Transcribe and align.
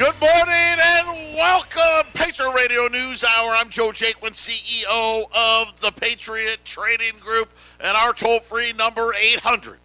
Good 0.00 0.16
morning 0.18 0.80
and 0.82 1.36
welcome, 1.36 2.10
Patriot 2.14 2.52
Radio 2.52 2.88
News 2.88 3.22
Hour. 3.22 3.54
I'm 3.54 3.68
Joe 3.68 3.90
Jaquin, 3.90 4.32
CEO 4.32 5.24
of 5.30 5.78
the 5.82 5.92
Patriot 5.92 6.64
Trading 6.64 7.18
Group, 7.20 7.50
and 7.78 7.94
our 7.94 8.14
toll 8.14 8.40
free 8.40 8.72
number 8.72 9.12
800 9.12 9.76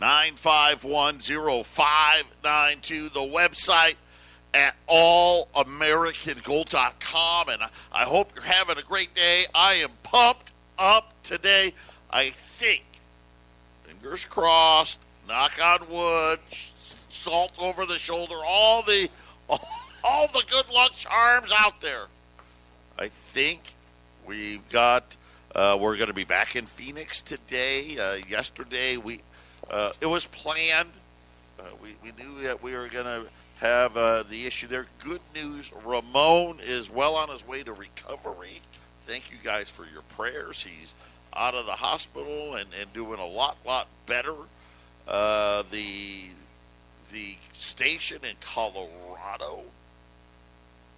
951 0.00 1.18
0592. 1.18 3.10
The 3.10 3.20
website 3.20 3.96
at 4.54 4.76
allamericangold.com. 4.88 7.48
And 7.50 7.62
I 7.92 8.04
hope 8.04 8.32
you're 8.34 8.44
having 8.44 8.78
a 8.78 8.82
great 8.82 9.14
day. 9.14 9.44
I 9.54 9.74
am 9.74 9.90
pumped 10.02 10.52
up 10.78 11.12
today. 11.22 11.74
I 12.10 12.30
think, 12.30 12.84
fingers 13.84 14.24
crossed, 14.24 14.98
knock 15.28 15.62
on 15.62 15.86
wood, 15.90 16.38
salt 17.10 17.52
over 17.58 17.84
the 17.84 17.98
shoulder, 17.98 18.36
all 18.42 18.82
the 18.82 19.10
all, 19.50 19.68
all 20.04 20.26
the 20.28 20.42
good 20.48 20.68
luck 20.70 20.92
charms 20.96 21.52
out 21.56 21.80
there. 21.80 22.06
I 22.98 23.08
think 23.08 23.74
we've 24.26 24.66
got. 24.70 25.16
Uh, 25.54 25.76
we're 25.80 25.96
going 25.96 26.08
to 26.08 26.14
be 26.14 26.24
back 26.24 26.54
in 26.54 26.66
Phoenix 26.66 27.20
today. 27.20 27.98
Uh, 27.98 28.20
yesterday, 28.28 28.96
we 28.96 29.20
uh, 29.68 29.92
it 30.00 30.06
was 30.06 30.26
planned. 30.26 30.90
Uh, 31.58 31.64
we, 31.82 31.96
we 32.02 32.12
knew 32.22 32.42
that 32.42 32.62
we 32.62 32.72
were 32.72 32.88
going 32.88 33.04
to 33.04 33.26
have 33.56 33.96
uh, 33.96 34.22
the 34.22 34.46
issue 34.46 34.68
there. 34.68 34.86
Good 34.98 35.20
news: 35.34 35.72
Ramon 35.84 36.60
is 36.62 36.88
well 36.88 37.16
on 37.16 37.28
his 37.28 37.46
way 37.46 37.62
to 37.62 37.72
recovery. 37.72 38.62
Thank 39.06 39.24
you 39.30 39.38
guys 39.42 39.68
for 39.68 39.84
your 39.84 40.02
prayers. 40.02 40.62
He's 40.68 40.94
out 41.34 41.54
of 41.54 41.66
the 41.66 41.72
hospital 41.72 42.54
and, 42.54 42.68
and 42.78 42.92
doing 42.92 43.18
a 43.18 43.26
lot 43.26 43.56
lot 43.66 43.88
better. 44.06 44.34
Uh, 45.08 45.64
the 45.70 46.26
the 47.10 47.36
station 47.52 48.18
in 48.22 48.36
Colorado, 48.40 49.62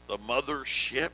the 0.08 0.18
mothership. 0.18 1.10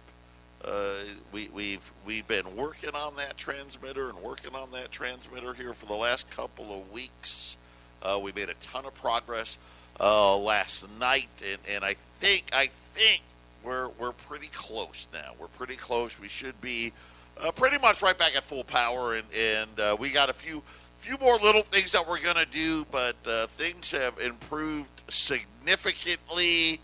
Uh, 0.64 0.94
we, 1.30 1.48
we've 1.52 1.92
we've 2.04 2.26
been 2.26 2.56
working 2.56 2.94
on 2.94 3.14
that 3.16 3.36
transmitter 3.36 4.08
and 4.08 4.18
working 4.18 4.54
on 4.54 4.72
that 4.72 4.90
transmitter 4.90 5.54
here 5.54 5.72
for 5.72 5.86
the 5.86 5.94
last 5.94 6.28
couple 6.30 6.76
of 6.76 6.90
weeks. 6.90 7.56
Uh, 8.02 8.18
we 8.20 8.32
made 8.32 8.48
a 8.48 8.54
ton 8.54 8.84
of 8.84 8.94
progress 8.94 9.58
uh, 10.00 10.36
last 10.36 10.88
night, 10.98 11.28
and, 11.48 11.58
and 11.68 11.84
I 11.84 11.96
think 12.20 12.44
I 12.52 12.70
think 12.94 13.22
we're 13.62 13.88
we're 13.98 14.12
pretty 14.12 14.48
close 14.48 15.06
now. 15.12 15.32
We're 15.38 15.48
pretty 15.48 15.76
close. 15.76 16.18
We 16.18 16.28
should 16.28 16.60
be 16.60 16.92
uh, 17.40 17.52
pretty 17.52 17.78
much 17.78 18.02
right 18.02 18.18
back 18.18 18.36
at 18.36 18.44
full 18.44 18.64
power, 18.64 19.14
and 19.14 19.26
and 19.32 19.78
uh, 19.78 19.96
we 19.98 20.10
got 20.10 20.28
a 20.28 20.34
few 20.34 20.62
few 20.98 21.16
more 21.18 21.38
little 21.38 21.62
things 21.62 21.92
that 21.92 22.06
we're 22.08 22.20
going 22.20 22.36
to 22.36 22.46
do, 22.46 22.84
but 22.90 23.16
uh, 23.26 23.46
things 23.46 23.92
have 23.92 24.18
improved 24.18 24.90
significantly. 25.08 26.80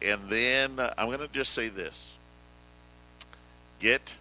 And 0.00 0.28
then 0.28 0.80
I'm 0.98 1.06
going 1.06 1.20
to 1.20 1.28
just 1.28 1.52
say 1.52 1.68
this 1.68 2.14
get 3.78 4.12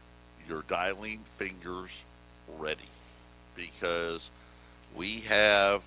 your 0.48 0.64
dialing 0.64 1.20
fingers 1.38 1.92
ready 2.58 2.90
because 3.56 4.30
we 4.96 5.22
have 5.22 5.84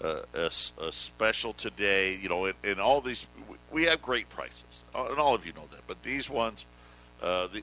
a, 0.00 0.22
a, 0.34 0.92
special 0.92 1.52
today. 1.52 2.16
You 2.16 2.28
know, 2.28 2.52
and, 2.64 2.80
all 2.80 3.00
these, 3.00 3.26
we 3.70 3.84
have 3.84 4.02
great 4.02 4.28
prices, 4.28 4.82
uh, 4.94 5.06
and 5.10 5.18
all 5.18 5.34
of 5.34 5.44
you 5.44 5.52
know 5.52 5.64
that, 5.70 5.80
but 5.86 6.02
these 6.02 6.30
ones, 6.30 6.66
uh, 7.22 7.48
the, 7.48 7.62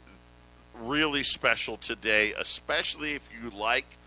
really 0.80 1.24
special 1.24 1.78
today, 1.78 2.34
especially 2.38 3.14
if 3.14 3.30
you 3.32 3.50
like 3.50 3.98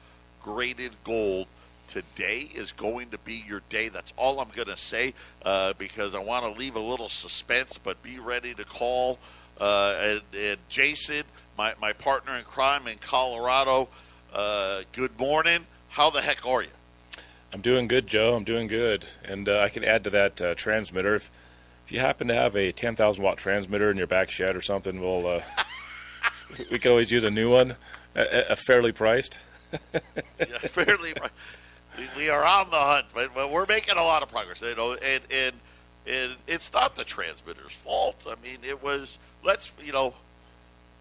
graded 0.42 0.92
gold. 1.04 1.46
Today 1.88 2.50
is 2.54 2.72
going 2.72 3.10
to 3.10 3.18
be 3.18 3.42
your 3.46 3.62
day. 3.70 3.88
That's 3.88 4.12
all 4.16 4.40
I'm 4.40 4.50
going 4.54 4.68
to 4.68 4.76
say 4.76 5.14
uh, 5.42 5.72
because 5.78 6.14
I 6.14 6.18
want 6.18 6.44
to 6.44 6.58
leave 6.58 6.76
a 6.76 6.80
little 6.80 7.08
suspense, 7.08 7.78
but 7.78 8.02
be 8.02 8.18
ready 8.18 8.54
to 8.54 8.64
call. 8.64 9.18
Uh, 9.58 9.96
and, 9.98 10.20
and, 10.38 10.58
Jason, 10.68 11.22
my, 11.56 11.74
my 11.80 11.92
partner 11.92 12.36
in 12.36 12.44
crime 12.44 12.86
in 12.86 12.98
Colorado, 12.98 13.88
uh, 14.34 14.82
good 14.92 15.18
morning. 15.18 15.66
How 15.88 16.10
the 16.10 16.20
heck 16.20 16.46
are 16.46 16.62
you? 16.62 16.68
I'm 17.52 17.62
doing 17.62 17.88
good, 17.88 18.06
Joe. 18.06 18.36
I'm 18.36 18.44
doing 18.44 18.66
good. 18.66 19.06
And 19.24 19.48
uh, 19.48 19.60
I 19.60 19.70
can 19.70 19.82
add 19.82 20.04
to 20.04 20.10
that 20.10 20.40
uh, 20.42 20.54
transmitter. 20.54 21.14
If, 21.14 21.30
if 21.86 21.92
you 21.92 22.00
happen 22.00 22.28
to 22.28 22.34
have 22.34 22.54
a 22.54 22.70
10,000 22.70 23.24
watt 23.24 23.38
transmitter 23.38 23.90
in 23.90 23.96
your 23.96 24.06
back 24.06 24.30
shed 24.30 24.54
or 24.54 24.60
something, 24.60 25.00
we'll, 25.00 25.26
uh, 25.26 25.40
we 26.70 26.78
can 26.78 26.90
always 26.90 27.10
use 27.10 27.24
a 27.24 27.30
new 27.30 27.50
one, 27.50 27.76
a, 28.14 28.50
a 28.50 28.56
fairly 28.56 28.92
priced 28.92 29.38
yeah, 29.92 30.58
fairly. 30.58 31.14
We, 31.96 32.04
we 32.16 32.28
are 32.28 32.44
on 32.44 32.70
the 32.70 32.76
hunt, 32.76 33.06
but, 33.14 33.34
but 33.34 33.50
we're 33.50 33.66
making 33.66 33.96
a 33.96 34.02
lot 34.02 34.22
of 34.22 34.30
progress. 34.30 34.62
You 34.62 34.74
know, 34.74 34.94
and 34.94 35.22
and 35.30 35.54
and 36.06 36.36
it's 36.46 36.72
not 36.72 36.96
the 36.96 37.04
transmitter's 37.04 37.72
fault. 37.72 38.26
I 38.28 38.34
mean, 38.42 38.58
it 38.62 38.82
was. 38.82 39.18
Let's 39.44 39.72
you 39.82 39.92
know, 39.92 40.14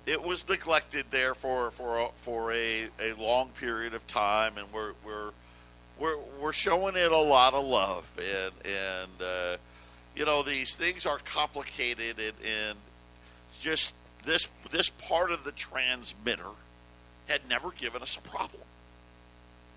it 0.05 0.23
was 0.23 0.47
neglected 0.47 1.05
there 1.11 1.33
for 1.33 1.71
for 1.71 1.99
a, 1.99 2.09
for 2.15 2.51
a, 2.51 2.89
a 2.99 3.13
long 3.17 3.49
period 3.49 3.93
of 3.93 4.07
time, 4.07 4.57
and 4.57 4.71
we're 4.73 4.93
we're 5.05 5.31
we're 5.99 6.17
we're 6.39 6.53
showing 6.53 6.95
it 6.95 7.11
a 7.11 7.17
lot 7.17 7.53
of 7.53 7.65
love, 7.65 8.09
and 8.17 8.53
and 8.65 9.21
uh, 9.21 9.57
you 10.15 10.25
know 10.25 10.43
these 10.43 10.75
things 10.75 11.05
are 11.05 11.19
complicated, 11.19 12.19
and 12.19 12.35
and 12.45 12.77
just 13.59 13.93
this 14.23 14.47
this 14.71 14.89
part 14.89 15.31
of 15.31 15.43
the 15.43 15.51
transmitter 15.51 16.51
had 17.27 17.47
never 17.47 17.71
given 17.71 18.01
us 18.01 18.17
a 18.17 18.27
problem 18.27 18.63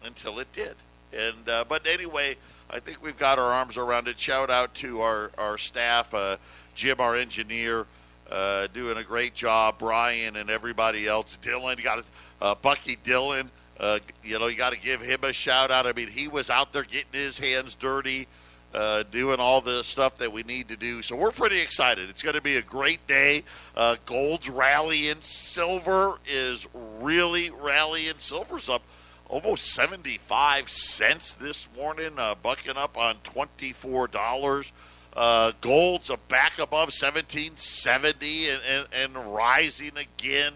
until 0.05 0.38
it 0.38 0.53
did. 0.53 0.75
And 1.12 1.49
uh, 1.49 1.65
but 1.69 1.87
anyway, 1.87 2.37
I 2.71 2.78
think 2.81 3.03
we've 3.03 3.19
got 3.19 3.38
our 3.38 3.53
arms 3.53 3.77
around 3.77 4.09
it. 4.09 4.19
Shout 4.19 4.50
out 4.50 4.75
to 4.77 5.00
our 5.00 5.31
our 5.37 5.59
staff, 5.59 6.15
uh, 6.15 6.37
Jim, 6.75 7.00
our 7.00 7.16
engineer, 7.16 7.87
uh, 8.31 8.69
doing 8.72 8.97
a 8.97 9.05
great 9.05 9.34
job. 9.34 9.77
Brian 9.78 10.37
and 10.37 10.50
everybody 10.50 11.06
else. 11.06 11.37
Dylan, 11.43 11.78
you 11.78 11.84
got 11.84 12.05
uh, 12.41 12.55
Bucky 12.55 12.97
Dylan. 13.05 13.49
Uh, 13.78 13.99
you 14.22 14.39
know, 14.39 14.47
you 14.47 14.56
got 14.56 14.72
to 14.72 14.78
give 14.78 15.00
him 15.00 15.25
a 15.25 15.33
shout 15.33 15.71
out. 15.71 15.87
I 15.87 15.93
mean, 15.93 16.09
he 16.09 16.28
was 16.28 16.50
out 16.50 16.72
there 16.72 16.84
getting 16.84 17.12
his 17.12 17.39
hands 17.39 17.75
dirty 17.75 18.28
uh, 18.73 19.03
doing 19.11 19.41
all 19.41 19.61
the 19.61 19.83
stuff 19.83 20.19
that 20.19 20.33
we 20.33 20.43
need 20.43 20.69
to 20.69 20.77
do. 20.77 21.03
So 21.03 21.17
we're 21.17 21.33
pretty 21.33 21.61
excited. 21.61 22.09
It's 22.09 22.23
going 22.23 22.35
to 22.35 22.41
be 22.41 22.57
a 22.57 22.63
great 22.63 23.07
day. 23.07 23.45
Uh, 23.75 23.97
gold's 24.07 24.49
rallying. 24.49 25.21
Silver 25.21 26.19
is 26.29 26.67
really 27.01 27.51
rallying. 27.51 28.15
Silver's 28.19 28.69
up 28.69 28.83
almost 29.29 29.67
75 29.73 30.69
cents 30.69 31.35
this 31.35 31.67
morning, 31.77 32.19
uh, 32.19 32.35
bucking 32.35 32.77
up 32.77 32.97
on 32.97 33.17
$24. 33.19 34.73
Uh, 35.13 35.53
gold's 35.61 36.11
back 36.29 36.59
above 36.59 36.89
1770 36.89 38.51
and, 38.51 38.63
and, 38.63 38.87
and 38.93 39.35
rising 39.35 39.93
again. 39.97 40.53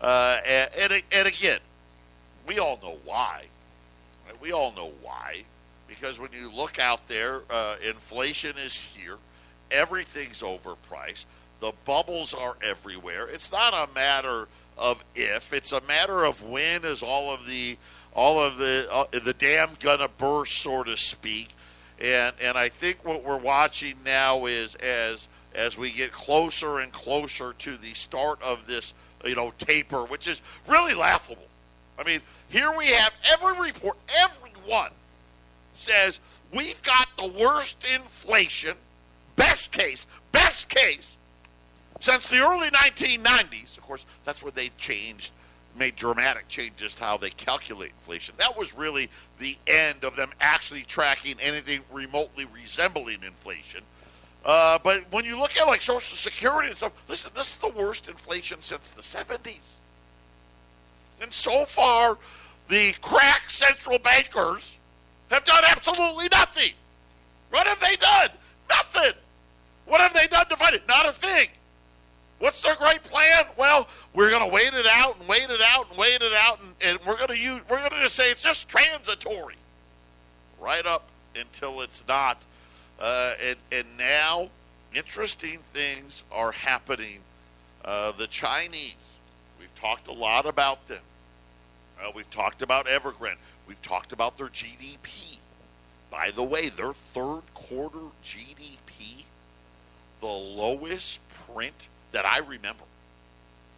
Uh, 0.00 0.38
and, 0.46 0.70
and, 0.78 1.02
and 1.10 1.28
again, 1.28 1.60
we 2.46 2.58
all 2.58 2.78
know 2.82 2.98
why. 3.04 3.46
We 4.40 4.52
all 4.52 4.72
know 4.72 4.92
why 5.00 5.44
because 5.88 6.18
when 6.18 6.30
you 6.32 6.50
look 6.50 6.78
out 6.78 7.08
there, 7.08 7.42
uh, 7.50 7.76
inflation 7.86 8.56
is 8.58 8.74
here, 8.74 9.16
everything's 9.70 10.40
overpriced, 10.40 11.24
the 11.60 11.72
bubbles 11.84 12.34
are 12.34 12.56
everywhere. 12.62 13.26
It's 13.26 13.50
not 13.50 13.72
a 13.72 13.92
matter 13.92 14.48
of 14.76 15.02
if; 15.14 15.52
it's 15.52 15.72
a 15.72 15.80
matter 15.82 16.24
of 16.24 16.42
when 16.42 16.84
is 16.84 17.02
all 17.02 17.32
of 17.32 17.46
the 17.46 17.78
all 18.12 18.40
of 18.40 18.58
the 18.58 18.86
uh, 18.92 19.06
the 19.12 19.32
dam 19.32 19.70
gonna 19.80 20.08
burst, 20.08 20.58
so 20.58 20.82
to 20.82 20.96
speak. 20.96 21.50
And 22.00 22.34
and 22.40 22.58
I 22.58 22.68
think 22.68 23.04
what 23.04 23.24
we're 23.24 23.38
watching 23.38 23.96
now 24.04 24.46
is 24.46 24.74
as 24.76 25.28
as 25.54 25.78
we 25.78 25.92
get 25.92 26.12
closer 26.12 26.80
and 26.80 26.92
closer 26.92 27.52
to 27.60 27.76
the 27.76 27.94
start 27.94 28.42
of 28.42 28.66
this 28.66 28.92
you 29.24 29.34
know 29.34 29.52
taper, 29.58 30.04
which 30.04 30.26
is 30.26 30.42
really 30.66 30.94
laughable. 30.94 31.48
I 31.98 32.02
mean, 32.02 32.20
here 32.48 32.76
we 32.76 32.86
have 32.86 33.12
every 33.32 33.68
report, 33.68 33.96
everyone 34.20 34.90
says 35.74 36.20
we've 36.52 36.82
got 36.82 37.08
the 37.16 37.26
worst 37.26 37.76
inflation, 37.92 38.76
best 39.36 39.72
case, 39.72 40.06
best 40.32 40.68
case, 40.68 41.16
since 42.00 42.28
the 42.28 42.38
early 42.38 42.70
1990s. 42.70 43.76
Of 43.76 43.84
course, 43.84 44.06
that's 44.24 44.42
where 44.42 44.52
they 44.52 44.70
changed 44.78 45.32
made 45.76 45.96
dramatic 45.96 46.48
changes 46.48 46.94
to 46.94 47.02
how 47.02 47.16
they 47.16 47.30
calculate 47.30 47.92
inflation. 48.00 48.34
That 48.38 48.56
was 48.56 48.74
really 48.74 49.10
the 49.38 49.56
end 49.66 50.04
of 50.04 50.16
them 50.16 50.30
actually 50.40 50.82
tracking 50.82 51.36
anything 51.40 51.82
remotely 51.90 52.44
resembling 52.44 53.22
inflation. 53.22 53.82
Uh, 54.44 54.78
but 54.82 55.10
when 55.10 55.24
you 55.24 55.38
look 55.38 55.56
at 55.56 55.66
like 55.66 55.82
Social 55.82 56.16
Security 56.16 56.68
and 56.68 56.76
stuff, 56.76 56.92
listen, 57.08 57.30
this 57.34 57.50
is 57.50 57.56
the 57.56 57.68
worst 57.68 58.08
inflation 58.08 58.58
since 58.60 58.90
the 58.90 59.02
70s. 59.02 59.56
And 61.20 61.32
so 61.32 61.64
far, 61.64 62.18
the 62.68 62.92
crack 63.00 63.48
central 63.50 63.98
bankers 63.98 64.76
have 65.30 65.44
done 65.44 65.64
absolutely 65.68 66.28
nothing. 66.30 66.72
What 67.50 67.66
have 67.66 67.80
they 67.80 67.96
done? 67.96 68.30
Nothing. 68.68 69.12
What 69.86 70.00
have 70.00 70.12
they 70.12 70.26
done 70.26 70.48
to 70.48 70.56
fight 70.56 70.74
it? 70.74 70.86
Not 70.88 71.08
a 71.08 71.12
thing. 71.12 71.48
What's 72.38 72.60
their 72.62 72.74
great 72.74 73.02
plan? 73.02 73.44
Well, 73.56 73.88
we're 74.12 74.30
going 74.30 74.42
to 74.42 74.52
wait 74.52 74.74
it 74.74 74.86
out 74.88 75.18
and 75.18 75.28
wait 75.28 75.48
it 75.50 75.60
out 75.64 75.88
and 75.88 75.98
wait 75.98 76.20
it 76.20 76.32
out, 76.32 76.60
and, 76.60 76.74
and 76.82 76.98
we're 77.06 77.16
going 77.16 77.28
to 77.28 77.38
use 77.38 77.60
we're 77.70 77.78
going 77.78 77.90
to 77.90 78.00
just 78.00 78.16
say 78.16 78.30
it's 78.30 78.42
just 78.42 78.68
transitory, 78.68 79.56
right 80.60 80.84
up 80.84 81.08
until 81.34 81.80
it's 81.80 82.04
not. 82.06 82.42
Uh, 83.00 83.34
and 83.42 83.56
and 83.72 83.86
now, 83.96 84.50
interesting 84.94 85.60
things 85.72 86.24
are 86.32 86.52
happening. 86.52 87.20
Uh, 87.84 88.12
the 88.12 88.26
Chinese, 88.26 88.94
we've 89.58 89.74
talked 89.74 90.08
a 90.08 90.12
lot 90.12 90.46
about 90.46 90.86
them. 90.88 91.02
Uh, 92.00 92.10
we've 92.14 92.30
talked 92.30 92.62
about 92.62 92.86
Evergrande. 92.86 93.36
We've 93.66 93.80
talked 93.82 94.12
about 94.12 94.36
their 94.36 94.48
GDP. 94.48 95.38
By 96.10 96.30
the 96.30 96.42
way, 96.42 96.68
their 96.68 96.92
third 96.92 97.42
quarter 97.54 97.98
GDP, 98.22 99.24
the 100.20 100.26
lowest 100.26 101.18
print 101.46 101.88
that 102.12 102.24
I 102.24 102.38
remember. 102.38 102.84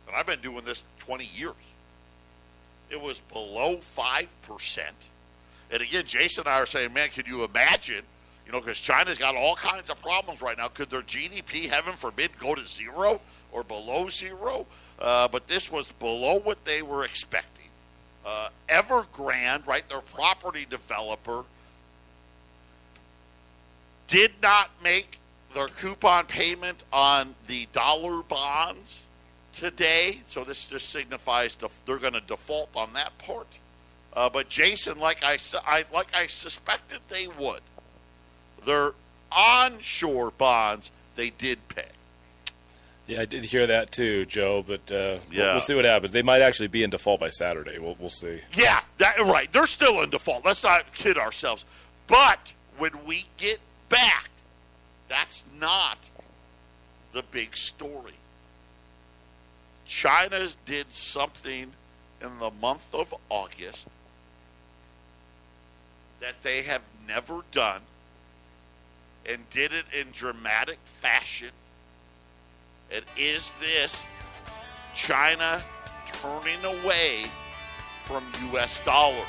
And 0.07 0.17
I've 0.17 0.27
been 0.27 0.41
doing 0.41 0.65
this 0.65 0.85
20 0.99 1.25
years. 1.25 1.55
It 2.91 3.01
was 3.01 3.21
below 3.33 3.79
5%. 3.79 4.81
And 5.71 5.83
again, 5.83 6.05
Jason 6.07 6.43
and 6.43 6.49
I 6.49 6.61
are 6.61 6.67
saying, 6.67 6.93
man, 6.93 7.09
could 7.09 7.27
you 7.27 7.43
imagine? 7.45 8.03
You 8.47 8.53
know, 8.53 8.61
because 8.61 8.79
China's 8.79 9.19
got 9.19 9.35
all 9.35 9.57
kinds 9.57 9.91
of 9.91 10.01
problems 10.01 10.41
right 10.41 10.57
now. 10.57 10.69
Could 10.69 10.91
their 10.91 11.03
GDP, 11.03 11.69
heaven 11.69 11.95
forbid, 11.95 12.39
go 12.39 12.55
to 12.55 12.65
zero 12.65 13.21
or 13.51 13.65
below 13.65 14.09
zero? 14.09 14.67
Uh, 15.01 15.27
but 15.27 15.49
this 15.49 15.71
was 15.71 15.91
below 15.93 16.39
what 16.39 16.65
they 16.65 16.83
were 16.83 17.05
expecting. 17.05 17.56
Uh, 18.27 18.49
Evergrande, 18.69 19.65
right, 19.67 19.89
their 19.89 20.01
property 20.01 20.67
developer, 20.69 21.45
did 24.09 24.33
not 24.43 24.71
make 24.83 25.21
their 25.55 25.69
coupon 25.69 26.27
payment 26.27 26.83
on 26.93 27.37
the 27.47 27.69
dollar 27.73 28.23
bonds 28.23 29.03
today. 29.55 30.23
So 30.27 30.43
this 30.43 30.67
just 30.67 30.91
signifies 30.91 31.55
def- 31.55 31.81
they're 31.87 31.99
going 31.99 32.15
to 32.15 32.21
default 32.21 32.71
on 32.77 32.93
that 32.95 33.17
part. 33.19 33.47
Uh, 34.13 34.29
but 34.29 34.49
Jason, 34.49 34.99
like 34.99 35.23
I, 35.23 35.39
I 35.65 35.85
like 35.93 36.09
I 36.15 36.27
suspected 36.27 37.01
they 37.09 37.29
would, 37.29 37.61
their 38.65 38.95
onshore 39.31 40.33
bonds 40.33 40.91
they 41.15 41.31
did 41.31 41.69
pay. 41.69 41.96
Yeah, 43.07 43.21
I 43.21 43.25
did 43.25 43.45
hear 43.45 43.67
that 43.69 43.93
too, 43.93 44.27
Joe. 44.27 44.65
But 44.67 44.91
uh, 44.91 45.19
we'll, 45.31 45.53
we'll 45.53 45.61
see 45.61 45.75
what 45.75 45.85
happens. 45.85 46.13
They 46.13 46.23
might 46.23 46.43
actually 46.43 46.69
be 46.69 46.83
in 46.83 46.91
default 46.91 47.21
by 47.21 47.31
Saturday. 47.31 47.79
We'll 47.79 47.97
we'll 47.99 48.09
see. 48.09 48.41
Yeah, 48.55 48.81
that, 48.99 49.19
right. 49.21 49.53
They're 49.53 49.67
still 49.67 50.03
in 50.03 50.11
default. 50.11 50.45
Let's 50.45 50.63
not 50.65 50.93
kid 50.95 51.17
ourselves. 51.17 51.65
But 52.07 52.53
when 52.79 52.93
we 53.07 53.27
get 53.37 53.61
back, 53.89 54.31
that's 55.09 55.45
not 55.59 55.99
the 57.13 57.23
big 57.23 57.57
story. 57.57 58.15
China's 59.87 60.57
did 60.67 60.93
something 60.93 61.73
in 62.21 62.39
the 62.41 62.51
month 62.51 62.93
of 62.93 63.15
August 63.29 63.87
that 66.21 66.43
they 66.43 66.63
have 66.63 66.83
never 67.07 67.43
done 67.53 67.83
and 69.25 69.49
did 69.51 69.73
it 69.73 69.85
in 69.99 70.09
dramatic 70.13 70.79
fashion. 71.01 71.51
And 72.91 73.05
is 73.17 73.53
this 73.61 74.03
China 74.95 75.61
turning 76.13 76.65
away 76.65 77.25
from 78.05 78.25
U.S. 78.53 78.81
dollars? 78.85 79.27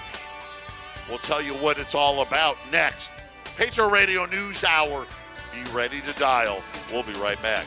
We'll 1.09 1.18
tell 1.19 1.42
you 1.42 1.54
what 1.54 1.77
it's 1.77 1.95
all 1.95 2.21
about 2.21 2.57
next. 2.71 3.12
Patriot 3.56 3.88
Radio 3.88 4.25
News 4.25 4.63
Hour. 4.63 5.06
Be 5.54 5.71
ready 5.71 6.01
to 6.01 6.13
dial. 6.19 6.62
We'll 6.92 7.04
be 7.04 7.13
right 7.13 7.42
back. 7.42 7.65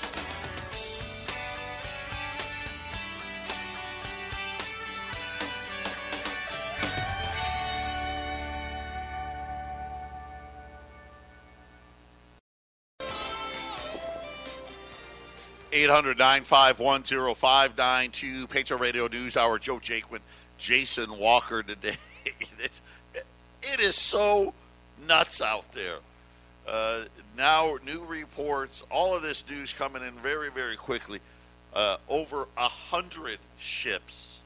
Eight 15.80 15.88
hundred 15.88 16.18
nine 16.18 16.42
five 16.42 16.78
one 16.78 17.04
zero 17.04 17.32
five 17.32 17.78
nine 17.78 18.10
two 18.10 18.46
Patriot 18.48 18.80
Radio 18.80 19.06
News 19.06 19.34
Hour. 19.34 19.58
Joe 19.58 19.78
Jaquin, 19.78 20.18
Jason 20.58 21.16
Walker 21.16 21.62
today. 21.62 21.96
it's, 22.62 22.82
it 23.62 23.80
is 23.80 23.96
so 23.96 24.52
nuts 25.08 25.40
out 25.40 25.72
there. 25.72 25.96
Uh, 26.68 27.04
now, 27.34 27.78
new 27.82 28.04
reports, 28.04 28.82
all 28.90 29.16
of 29.16 29.22
this 29.22 29.42
news 29.48 29.72
coming 29.72 30.02
in 30.02 30.12
very, 30.16 30.50
very 30.50 30.76
quickly. 30.76 31.20
Uh, 31.72 31.96
over 32.10 32.46
a 32.58 32.68
hundred 32.68 33.38
ships 33.58 34.40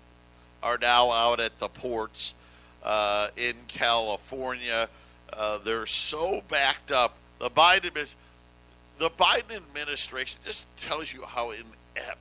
are 0.62 0.78
now 0.78 1.10
out 1.10 1.40
at 1.40 1.58
the 1.58 1.66
ports 1.66 2.32
uh, 2.84 3.26
in 3.36 3.56
California. 3.66 4.88
Uh, 5.32 5.58
they're 5.58 5.86
so 5.86 6.44
backed 6.48 6.92
up. 6.92 7.16
The 7.40 7.50
Biden, 7.50 7.90
admi- 7.90 8.06
the 8.98 9.10
Biden 9.10 9.56
administration 9.56 10.40
just 10.44 10.66
tells 10.76 11.12
you 11.12 11.22
how 11.24 11.50
inept 11.50 12.18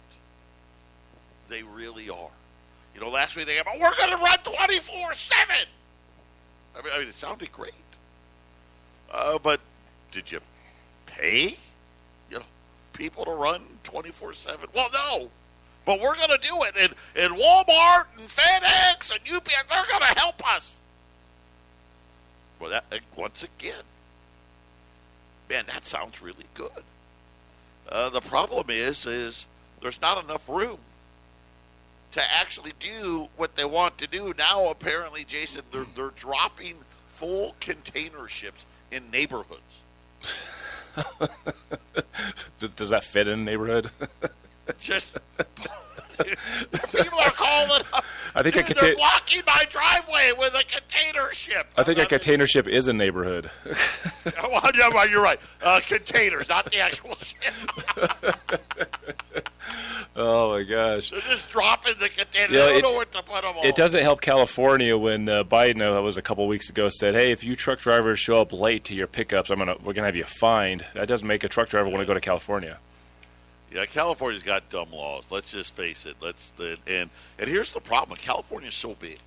they 1.49 1.63
really 1.63 2.09
are. 2.09 2.31
You 2.95 3.01
know, 3.01 3.09
last 3.09 3.35
week 3.35 3.45
they 3.45 3.55
got, 3.55 3.67
we're 3.79 3.95
going 3.95 4.09
to 4.09 4.17
run 4.17 4.37
24 4.43 5.13
7. 5.13 5.55
I 6.75 6.81
mean, 6.81 6.93
I 6.93 6.99
mean, 6.99 7.07
it 7.07 7.15
sounded 7.15 7.51
great. 7.51 7.73
Uh, 9.11 9.37
but 9.37 9.59
did 10.11 10.31
you 10.31 10.39
pay, 11.05 11.57
you 12.29 12.39
know, 12.39 12.45
people 12.93 13.25
to 13.25 13.31
run 13.31 13.61
24 13.83 14.33
7? 14.33 14.69
Well, 14.73 14.89
no. 14.91 15.29
But 15.85 15.99
we're 15.99 16.15
going 16.15 16.29
to 16.29 16.37
do 16.37 16.63
it. 16.63 16.75
And, 16.79 16.93
and 17.15 17.33
Walmart 17.39 18.05
and 18.17 18.27
FedEx 18.27 19.11
and 19.11 19.35
UPS, 19.35 19.63
they're 19.69 19.85
going 19.89 20.01
to 20.01 20.19
help 20.19 20.47
us. 20.47 20.75
Well, 22.59 22.69
that, 22.69 22.85
once 23.15 23.43
again, 23.43 23.83
man, 25.49 25.65
that 25.67 25.85
sounds 25.85 26.21
really 26.21 26.45
good. 26.53 26.83
Uh, 27.89 28.09
the 28.09 28.21
problem 28.21 28.67
is, 28.69 29.05
is 29.05 29.45
there's 29.81 30.01
not 30.01 30.23
enough 30.23 30.47
room 30.47 30.79
to 32.13 32.21
actually 32.31 32.73
do 32.79 33.27
what 33.35 33.55
they 33.55 33.65
want 33.65 33.97
to 33.97 34.07
do. 34.07 34.33
Now, 34.37 34.67
apparently, 34.67 35.23
Jason, 35.23 35.63
they're, 35.71 35.85
they're 35.95 36.11
dropping 36.15 36.77
full 37.07 37.55
container 37.59 38.27
ships 38.27 38.65
in 38.91 39.09
neighborhoods. 39.11 39.79
Does 42.75 42.89
that 42.89 43.03
fit 43.03 43.27
in 43.27 43.43
neighborhood? 43.43 43.89
Just 44.79 45.17
people 46.91 47.19
are 47.19 47.31
calling 47.31 47.81
up. 47.93 48.03
I 48.35 48.41
think 48.43 48.55
a 48.55 48.59
Dude, 48.59 48.67
they're 48.67 48.73
contain- 48.75 48.95
blocking 48.95 49.41
my 49.45 49.63
driveway 49.69 50.31
with 50.37 50.53
a 50.55 50.63
container 50.63 51.31
ship. 51.33 51.67
I 51.77 51.83
think 51.83 51.99
a 51.99 52.05
container 52.05 52.47
ship 52.47 52.67
is 52.67 52.87
a 52.87 52.93
neighborhood. 52.93 53.49
well, 54.25 54.71
yeah, 54.75 54.89
well, 54.89 55.07
you're 55.07 55.21
right. 55.21 55.39
Uh, 55.61 55.79
containers, 55.85 56.49
not 56.49 56.71
the 56.71 56.79
actual 56.79 57.15
ship. 57.15 57.53
oh 60.15 60.51
my 60.57 60.63
gosh! 60.63 61.09
They're 61.11 61.19
just 61.21 61.49
dropping 61.49 61.95
the 61.99 62.09
containers. 62.09 62.51
Yeah, 62.51 62.65
they 62.65 62.67
don't 62.71 62.77
it- 62.77 62.81
know 62.83 62.93
where 62.93 63.05
to 63.05 63.23
put 63.23 63.41
them 63.43 63.53
all. 63.55 63.63
It 63.63 63.75
doesn't 63.75 64.01
help 64.01 64.21
California 64.21 64.97
when 64.97 65.27
uh, 65.29 65.43
Biden 65.43 65.81
uh, 65.81 66.01
was 66.01 66.17
a 66.17 66.21
couple 66.21 66.45
weeks 66.47 66.69
ago 66.69 66.89
said, 66.89 67.15
"Hey, 67.15 67.31
if 67.31 67.43
you 67.43 67.55
truck 67.55 67.79
drivers 67.79 68.19
show 68.19 68.41
up 68.41 68.51
late 68.53 68.83
to 68.85 68.95
your 68.95 69.07
pickups, 69.07 69.49
I'm 69.49 69.59
gonna 69.59 69.75
we're 69.83 69.93
gonna 69.93 70.07
have 70.07 70.15
you 70.15 70.25
fined." 70.25 70.85
That 70.93 71.07
doesn't 71.07 71.27
make 71.27 71.43
a 71.43 71.49
truck 71.49 71.69
driver 71.69 71.89
want 71.89 72.01
to 72.01 72.05
go 72.07 72.13
to 72.13 72.21
California. 72.21 72.79
Yeah, 73.73 73.87
California's 73.87 74.43
got 74.43 74.69
dumb 74.69 74.91
laws. 74.91 75.25
Let's 75.31 75.51
just 75.51 75.75
face 75.75 76.05
it. 76.05 76.15
Let's 76.21 76.53
and 76.59 77.09
and 77.39 77.49
here's 77.49 77.71
the 77.71 77.79
problem. 77.79 78.19
California's 78.21 78.75
so 78.75 78.93
big. 78.93 79.17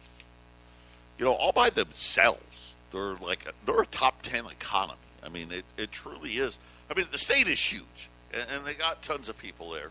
You 1.18 1.24
know, 1.24 1.32
all 1.32 1.50
by 1.50 1.70
themselves, 1.70 2.74
they're 2.92 3.16
like 3.16 3.48
a, 3.48 3.52
they're 3.66 3.82
a 3.82 3.86
top 3.86 4.22
ten 4.22 4.46
economy. 4.46 4.98
I 5.24 5.28
mean, 5.28 5.50
it, 5.50 5.64
it 5.76 5.90
truly 5.90 6.36
is. 6.36 6.58
I 6.88 6.94
mean, 6.94 7.06
the 7.10 7.18
state 7.18 7.48
is 7.48 7.58
huge, 7.58 8.08
and, 8.32 8.44
and 8.54 8.64
they 8.64 8.74
got 8.74 9.02
tons 9.02 9.28
of 9.28 9.36
people 9.36 9.70
there. 9.70 9.90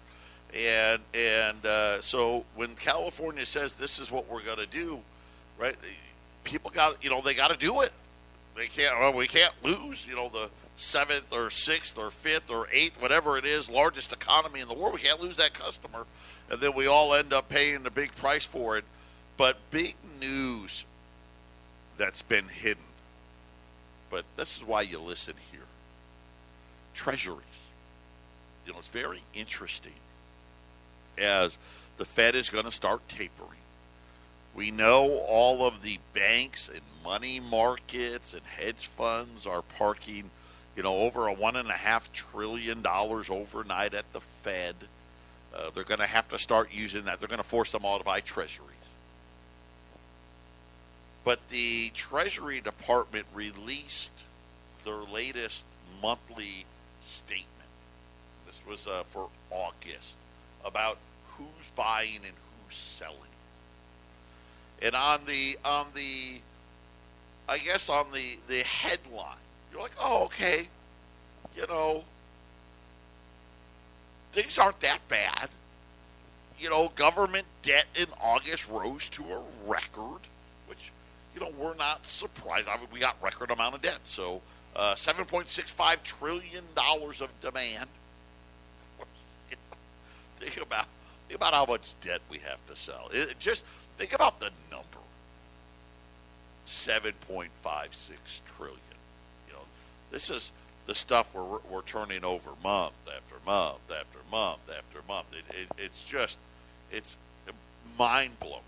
And 0.53 1.01
and 1.13 1.65
uh, 1.65 1.99
so 1.99 2.45
when 2.55 2.75
California 2.75 3.45
says 3.45 3.73
this 3.73 3.99
is 3.99 4.09
what 4.09 4.31
we're 4.31 4.43
going 4.43 4.59
to 4.59 4.65
do, 4.65 5.01
right? 5.59 5.75
People 6.45 6.71
got 6.71 7.03
you 7.03 7.09
know 7.09 7.19
they 7.19 7.33
got 7.33 7.49
to 7.49 7.57
do 7.57 7.81
it. 7.81 7.91
They 8.55 8.67
can't. 8.67 8.99
Well, 8.99 9.13
we 9.13 9.27
can't 9.27 9.53
lose. 9.63 10.07
You 10.07 10.15
know 10.15 10.29
the 10.29 10.49
seventh 10.77 11.31
or 11.31 11.49
sixth 11.49 11.97
or 11.97 12.09
fifth 12.09 12.49
or 12.49 12.67
eighth, 12.71 13.01
whatever 13.01 13.37
it 13.37 13.45
is, 13.45 13.69
largest 13.69 14.11
economy 14.13 14.59
in 14.59 14.67
the 14.67 14.73
world. 14.73 14.93
We 14.93 15.01
can't 15.01 15.21
lose 15.21 15.37
that 15.37 15.53
customer, 15.53 16.05
and 16.49 16.59
then 16.59 16.73
we 16.75 16.87
all 16.87 17.13
end 17.13 17.33
up 17.33 17.49
paying 17.49 17.83
the 17.83 17.91
big 17.91 18.15
price 18.15 18.45
for 18.45 18.77
it. 18.77 18.85
but 19.37 19.57
big 19.69 19.95
news 20.19 20.85
that's 21.97 22.21
been 22.21 22.47
hidden. 22.47 22.83
But 24.09 24.25
this 24.37 24.57
is 24.57 24.63
why 24.63 24.81
you 24.81 24.99
listen 24.99 25.33
here. 25.51 25.61
Treasuries. 26.93 27.41
You 28.65 28.73
know, 28.73 28.79
it's 28.79 28.87
very 28.87 29.23
interesting 29.33 29.93
as 31.17 31.57
the 31.97 32.05
Fed 32.05 32.35
is 32.35 32.49
going 32.49 32.65
to 32.65 32.71
start 32.71 33.07
tapering. 33.09 33.59
We 34.55 34.71
know 34.71 35.19
all 35.27 35.67
of 35.67 35.81
the 35.81 35.99
banks 36.13 36.69
and 36.69 36.81
money 37.03 37.39
markets 37.41 38.33
and 38.33 38.41
hedge 38.43 38.87
funds 38.87 39.45
are 39.45 39.61
parking, 39.61 40.31
you 40.77 40.83
know, 40.83 40.99
over 40.99 41.27
a 41.27 41.33
one 41.33 41.57
and 41.57 41.69
a 41.69 41.73
half 41.73 42.11
trillion 42.13 42.81
dollars 42.81 43.29
overnight 43.29 43.93
at 43.93 44.11
the 44.13 44.21
Fed. 44.21 44.75
Uh, 45.53 45.69
they're 45.73 45.83
going 45.83 45.99
to 45.99 46.07
have 46.07 46.29
to 46.29 46.39
start 46.39 46.69
using 46.71 47.03
that. 47.05 47.19
They're 47.19 47.27
going 47.27 47.37
to 47.37 47.43
force 47.43 47.71
them 47.71 47.83
all 47.83 47.97
to 47.97 48.03
buy 48.03 48.21
treasuries. 48.21 48.71
But 51.25 51.39
the 51.49 51.89
Treasury 51.95 52.61
Department 52.61 53.25
released 53.33 54.23
their 54.83 55.01
latest 55.03 55.65
monthly 56.01 56.65
statement. 57.03 57.49
This 58.45 58.61
was 58.67 58.85
uh, 58.87 59.03
for 59.09 59.29
August 59.49 60.15
about 60.63 60.97
who's 61.37 61.71
buying 61.75 62.17
and 62.17 62.35
who's 62.67 62.77
selling. 62.77 63.24
And 64.81 64.95
on 64.95 65.21
the 65.25 65.57
on 65.63 65.87
the 65.95 66.39
I 67.47 67.57
guess 67.59 67.89
on 67.89 68.11
the 68.11 68.37
the 68.47 68.63
headline, 68.63 69.37
you're 69.71 69.81
like, 69.81 69.95
"Oh, 69.99 70.25
okay. 70.25 70.67
You 71.55 71.65
know, 71.67 72.03
things 74.33 74.57
aren't 74.57 74.79
that 74.81 75.07
bad." 75.07 75.49
You 76.59 76.69
know, 76.69 76.91
government 76.95 77.47
debt 77.63 77.85
in 77.95 78.07
August 78.21 78.67
rose 78.69 79.09
to 79.09 79.23
a 79.23 79.41
record, 79.65 80.21
which 80.67 80.91
you 81.35 81.41
know, 81.41 81.51
we're 81.57 81.75
not 81.75 82.07
surprised. 82.07 82.67
I 82.67 82.77
mean, 82.77 82.87
we 82.91 82.99
got 82.99 83.21
record 83.21 83.51
amount 83.51 83.75
of 83.75 83.81
debt. 83.81 83.99
So, 84.05 84.41
uh, 84.75 84.95
seven 84.95 85.25
point 85.25 85.47
six 85.47 85.69
five 85.69 86.01
trillion 86.03 86.63
dollars 86.75 87.21
of 87.21 87.29
demand. 87.41 87.89
think 90.39 90.57
about 90.57 90.87
think 91.27 91.37
about 91.37 91.53
how 91.53 91.65
much 91.65 91.93
debt 92.01 92.21
we 92.29 92.39
have 92.39 92.65
to 92.67 92.75
sell. 92.75 93.09
It, 93.11 93.37
just 93.39 93.63
think 93.97 94.13
about 94.13 94.39
the 94.39 94.51
number. 94.71 94.85
Seven 96.65 97.13
point 97.27 97.51
five 97.63 97.93
six 97.93 98.41
trillion. 98.57 98.79
You 99.47 99.53
know, 99.53 99.65
this 100.11 100.29
is 100.29 100.51
the 100.87 100.95
stuff 100.95 101.33
we're 101.33 101.59
we're 101.69 101.81
turning 101.81 102.23
over 102.23 102.51
month 102.63 102.93
after 103.07 103.35
month 103.45 103.79
after 103.91 104.19
month 104.31 104.61
after 104.69 105.01
month. 105.07 105.27
It, 105.33 105.55
it, 105.55 105.67
it's 105.77 106.03
just 106.03 106.37
it's 106.91 107.17
mind 107.97 108.39
blowing. 108.39 108.61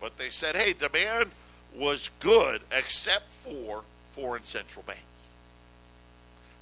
But 0.00 0.18
they 0.18 0.30
said, 0.30 0.56
hey, 0.56 0.72
demand 0.72 1.30
was 1.74 2.10
good 2.20 2.62
except 2.70 3.30
for 3.30 3.82
foreign 4.12 4.44
central 4.44 4.84
banks. 4.86 5.02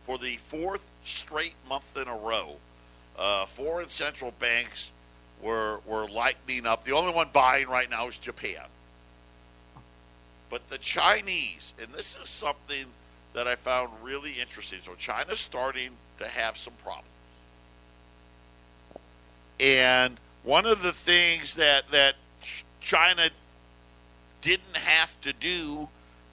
For 0.03 0.19
the 0.19 0.37
fourth 0.37 0.83
straight 1.05 1.55
month 1.69 1.97
in 1.97 2.09
a 2.09 2.17
row, 2.17 2.57
uh, 3.19 3.47
foreign 3.47 3.89
central 3.89 4.33
banks 4.39 4.91
were 5.45 5.81
were 5.87 6.09
lightening 6.09 6.67
up. 6.67 6.85
The 6.85 6.93
only 6.93 7.13
one 7.13 7.29
buying 7.33 7.69
right 7.69 7.89
now 7.89 8.09
is 8.09 8.19
Japan. 8.19 8.65
But 10.51 10.69
the 10.71 10.79
Chinese, 10.79 11.73
and 11.81 11.93
this 11.93 12.17
is 12.21 12.29
something 12.29 12.87
that 13.35 13.47
I 13.47 13.57
found 13.57 13.91
really 14.03 14.41
interesting. 14.41 14.79
So 14.83 14.95
China's 14.97 15.41
starting 15.41 15.91
to 16.19 16.27
have 16.27 16.57
some 16.57 16.75
problems. 16.83 17.09
And 19.61 20.19
one 20.43 20.67
of 20.67 20.83
the 20.83 20.93
things 20.93 21.55
that, 21.57 21.91
that 21.91 22.15
China 22.81 23.31
didn't 24.43 24.77
have 24.77 25.21
to 25.23 25.33
do 25.33 25.89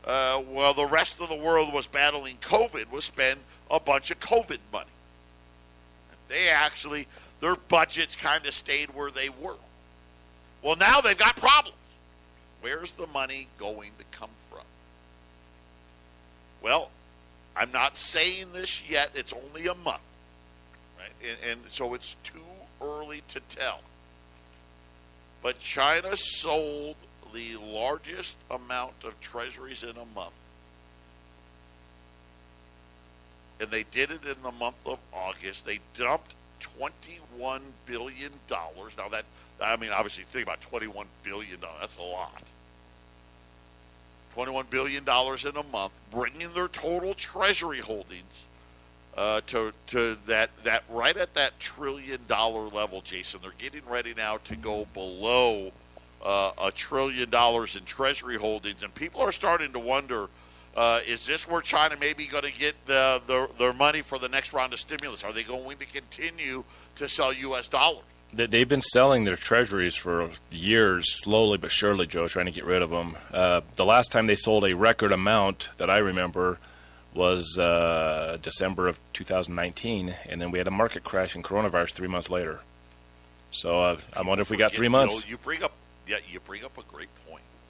uh, 0.06 0.40
while 0.40 0.74
the 0.74 0.86
rest 0.86 1.20
of 1.20 1.30
the 1.30 1.36
world 1.36 1.74
was 1.74 1.88
battling 1.88 2.38
COVID 2.38 2.92
was 2.92 3.06
spend 3.06 3.40
a 3.70 3.80
bunch 3.80 4.12
of 4.12 4.20
COVID 4.20 4.60
money. 4.72 4.90
They 6.28 6.50
actually, 6.50 7.08
their 7.42 7.56
budgets 7.56 8.16
kind 8.16 8.46
of 8.46 8.54
stayed 8.54 8.92
where 8.92 9.12
they 9.12 9.28
were. 9.30 9.56
Well, 10.62 10.76
now 10.76 11.02
they've 11.02 11.18
got 11.18 11.36
problems. 11.36 11.78
Where's 12.62 12.92
the 12.94 13.08
money 13.08 13.48
going 13.58 13.92
to 13.98 14.06
come 14.18 14.30
from? 14.50 14.62
Well, 16.62 16.92
I'm 17.56 17.72
not 17.72 17.98
saying 17.98 18.54
this 18.54 18.88
yet. 18.88 19.12
It's 19.16 19.34
only 19.34 19.68
a 19.68 19.74
month. 19.74 20.02
Right? 21.00 21.12
And, 21.28 21.52
and 21.52 21.72
so 21.72 21.96
it's 21.96 22.16
too 22.24 22.40
early 22.80 23.24
to 23.30 23.40
tell. 23.40 23.82
But 25.42 25.60
China 25.60 26.16
sold 26.16 26.96
the 27.34 27.56
largest 27.56 28.38
amount 28.52 29.04
of 29.04 29.20
treasuries 29.20 29.84
in 29.84 29.98
a 29.98 30.06
month. 30.16 30.34
And 33.60 33.72
they 33.72 33.84
did 33.84 34.12
it 34.12 34.26
in 34.26 34.44
the 34.44 34.52
month 34.52 34.76
of 34.86 35.00
August. 35.12 35.66
They 35.66 35.80
dumped 35.96 36.34
$21 36.80 37.62
billion. 37.86 38.32
Now, 38.50 39.10
that, 39.10 39.26
I 39.62 39.76
mean, 39.78 39.92
obviously, 39.92 40.24
think 40.32 40.46
about 40.46 40.62
$21 40.62 41.06
billion. 41.24 41.60
That's 41.80 41.98
a 41.98 42.02
lot. 42.02 42.44
$21 44.36 44.70
billion 44.70 45.04
in 45.04 45.58
a 45.58 45.64
month, 45.72 45.92
bringing 46.12 46.54
their 46.54 46.68
total 46.68 47.14
treasury 47.14 47.80
holdings 47.80 48.46
uh, 49.18 49.42
to 49.48 49.74
to 49.88 50.18
that 50.26 50.50
that 50.64 50.84
right 50.90 51.18
at 51.18 51.34
that 51.34 51.60
trillion 51.60 52.22
dollar 52.28 52.68
level, 52.70 53.02
Jason. 53.02 53.42
They're 53.42 53.52
getting 53.58 53.82
ready 53.90 54.14
now 54.16 54.38
to 54.46 54.56
go 54.56 54.88
below 54.94 55.72
uh, 56.24 56.52
a 56.62 56.72
trillion 56.72 57.30
dollars 57.30 57.76
in 57.76 57.84
Treasury 57.84 58.38
holdings, 58.38 58.84
and 58.84 58.94
people 58.94 59.22
are 59.22 59.32
starting 59.32 59.74
to 59.74 59.80
wonder: 59.80 60.30
uh, 60.76 61.02
Is 61.06 61.26
this 61.26 61.48
where 61.48 61.62
China 61.62 61.98
may 61.98 62.14
be 62.14 62.28
going 62.28 62.44
to 62.44 62.52
get 62.52 62.76
the, 62.86 63.22
the, 63.26 63.50
their 63.58 63.74
money 63.74 64.02
for 64.02 64.20
the 64.20 64.30
next 64.30 64.54
round 64.54 64.74
of 64.74 64.80
stimulus? 64.80 65.24
Are 65.24 65.34
they 65.34 65.44
going 65.44 65.78
to 65.78 65.86
continue 65.86 66.64
to 66.96 67.10
sell 67.10 67.34
U.S. 67.34 67.68
dollars? 67.68 68.04
They've 68.34 68.68
been 68.68 68.82
selling 68.82 69.26
their 69.26 69.36
treasuries 69.36 69.96
for 69.96 70.30
years, 70.50 71.22
slowly 71.22 71.58
but 71.58 71.70
surely, 71.70 72.08
Joe, 72.08 72.30
trying 72.30 72.46
to 72.46 72.52
get 72.52 72.64
rid 72.64 72.82
of 72.82 72.90
them. 72.90 73.18
Uh, 73.34 73.60
the 73.76 73.84
last 73.84 74.10
time 74.10 74.28
they 74.28 74.36
sold 74.36 74.64
a 74.64 74.74
record 74.74 75.12
amount 75.12 75.68
that 75.78 75.90
I 75.90 75.98
remember 75.98 76.58
was 77.14 77.58
uh, 77.60 78.38
December 78.42 78.88
of 78.88 79.02
2019, 79.12 80.16
and 80.30 80.42
then 80.42 80.50
we 80.50 80.60
had 80.60 80.68
a 80.70 80.72
market 80.72 81.04
crash 81.04 81.36
in 81.36 81.44
coronavirus 81.44 81.92
three 81.92 82.08
months 82.08 82.30
later. 82.30 82.62
So 83.52 83.82
uh, 83.82 84.00
I 84.16 84.22
wonder 84.22 84.44
if 84.44 84.50
we 84.50 84.56
got 84.56 84.72
three 84.72 84.88
months. 84.88 85.14
You, 85.14 85.20
know, 85.20 85.28
you 85.32 85.38
bring 85.38 85.64
up 85.64 85.74
yeah, 86.08 86.18
you 86.30 86.40
bring 86.40 86.64
up 86.64 86.78
a 86.78 86.84
great 86.84 87.10
point. 87.16 87.21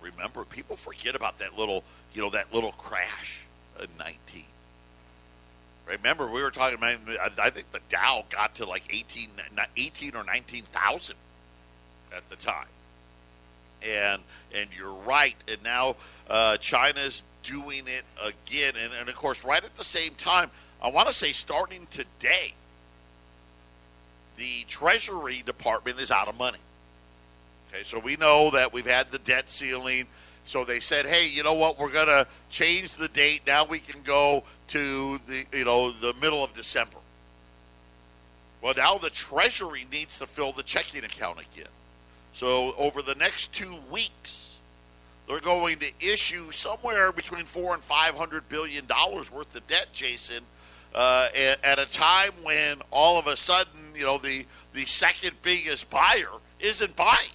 Remember, 0.01 0.43
people 0.43 0.75
forget 0.75 1.15
about 1.15 1.39
that 1.39 1.57
little, 1.57 1.83
you 2.13 2.21
know, 2.21 2.29
that 2.31 2.53
little 2.53 2.71
crash 2.71 3.45
in 3.79 3.87
19. 3.97 4.45
Remember, 5.87 6.27
we 6.27 6.41
were 6.41 6.51
talking 6.51 6.77
about, 6.77 6.99
I 7.39 7.49
think 7.49 7.71
the 7.71 7.81
Dow 7.89 8.25
got 8.29 8.55
to 8.55 8.65
like 8.65 8.83
18, 8.89 9.29
18 9.77 10.15
or 10.15 10.23
19,000 10.23 11.15
at 12.15 12.29
the 12.29 12.35
time. 12.35 12.67
And 13.83 14.21
and 14.53 14.69
you're 14.77 14.93
right. 14.93 15.35
And 15.47 15.63
now 15.63 15.95
uh, 16.29 16.57
China's 16.57 17.23
doing 17.43 17.87
it 17.87 18.03
again. 18.21 18.73
And, 18.81 18.93
and 18.93 19.09
of 19.09 19.15
course, 19.15 19.43
right 19.43 19.63
at 19.63 19.75
the 19.75 19.83
same 19.83 20.13
time, 20.15 20.51
I 20.81 20.89
want 20.89 21.07
to 21.07 21.13
say 21.13 21.31
starting 21.31 21.87
today, 21.89 22.53
the 24.37 24.65
Treasury 24.67 25.43
Department 25.45 25.99
is 25.99 26.11
out 26.11 26.27
of 26.27 26.37
money. 26.37 26.59
Okay, 27.73 27.83
so 27.83 27.99
we 27.99 28.17
know 28.17 28.51
that 28.51 28.73
we've 28.73 28.85
had 28.85 29.11
the 29.11 29.19
debt 29.19 29.49
ceiling. 29.49 30.07
So 30.43 30.65
they 30.65 30.79
said, 30.79 31.05
"Hey, 31.05 31.27
you 31.27 31.43
know 31.43 31.53
what? 31.53 31.79
We're 31.79 31.91
going 31.91 32.07
to 32.07 32.27
change 32.49 32.95
the 32.95 33.07
date. 33.07 33.43
Now 33.47 33.65
we 33.65 33.79
can 33.79 34.01
go 34.01 34.43
to 34.69 35.19
the 35.27 35.45
you 35.53 35.65
know 35.65 35.91
the 35.91 36.13
middle 36.15 36.43
of 36.43 36.53
December." 36.53 36.97
Well, 38.61 38.73
now 38.75 38.97
the 38.97 39.09
Treasury 39.09 39.87
needs 39.91 40.19
to 40.19 40.27
fill 40.27 40.51
the 40.51 40.63
checking 40.63 41.03
account 41.03 41.39
again. 41.39 41.69
So 42.33 42.73
over 42.75 43.01
the 43.01 43.15
next 43.15 43.53
two 43.53 43.75
weeks, 43.89 44.57
they're 45.27 45.39
going 45.39 45.79
to 45.79 45.91
issue 45.99 46.51
somewhere 46.51 47.11
between 47.11 47.45
four 47.45 47.73
and 47.73 47.83
five 47.83 48.15
hundred 48.15 48.49
billion 48.49 48.85
dollars 48.85 49.31
worth 49.31 49.55
of 49.55 49.65
debt, 49.67 49.87
Jason, 49.93 50.43
uh, 50.93 51.29
at, 51.35 51.63
at 51.63 51.79
a 51.79 51.85
time 51.85 52.31
when 52.43 52.81
all 52.91 53.17
of 53.17 53.27
a 53.27 53.37
sudden, 53.37 53.79
you 53.95 54.05
know, 54.05 54.17
the 54.17 54.45
the 54.73 54.85
second 54.85 55.37
biggest 55.41 55.89
buyer 55.89 56.31
isn't 56.59 56.95
buying. 56.95 57.31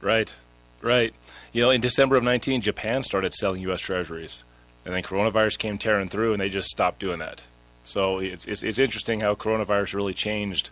Right, 0.00 0.34
right. 0.80 1.14
You 1.52 1.62
know, 1.62 1.70
in 1.70 1.80
December 1.80 2.16
of 2.16 2.22
19, 2.22 2.62
Japan 2.62 3.02
started 3.02 3.34
selling 3.34 3.62
U.S. 3.62 3.80
Treasuries, 3.80 4.44
and 4.84 4.94
then 4.94 5.02
coronavirus 5.02 5.58
came 5.58 5.78
tearing 5.78 6.08
through, 6.08 6.32
and 6.32 6.40
they 6.40 6.48
just 6.48 6.68
stopped 6.68 7.00
doing 7.00 7.18
that. 7.18 7.44
So 7.84 8.18
it's 8.18 8.46
it's, 8.46 8.62
it's 8.62 8.78
interesting 8.78 9.20
how 9.20 9.34
coronavirus 9.34 9.94
really 9.94 10.14
changed 10.14 10.70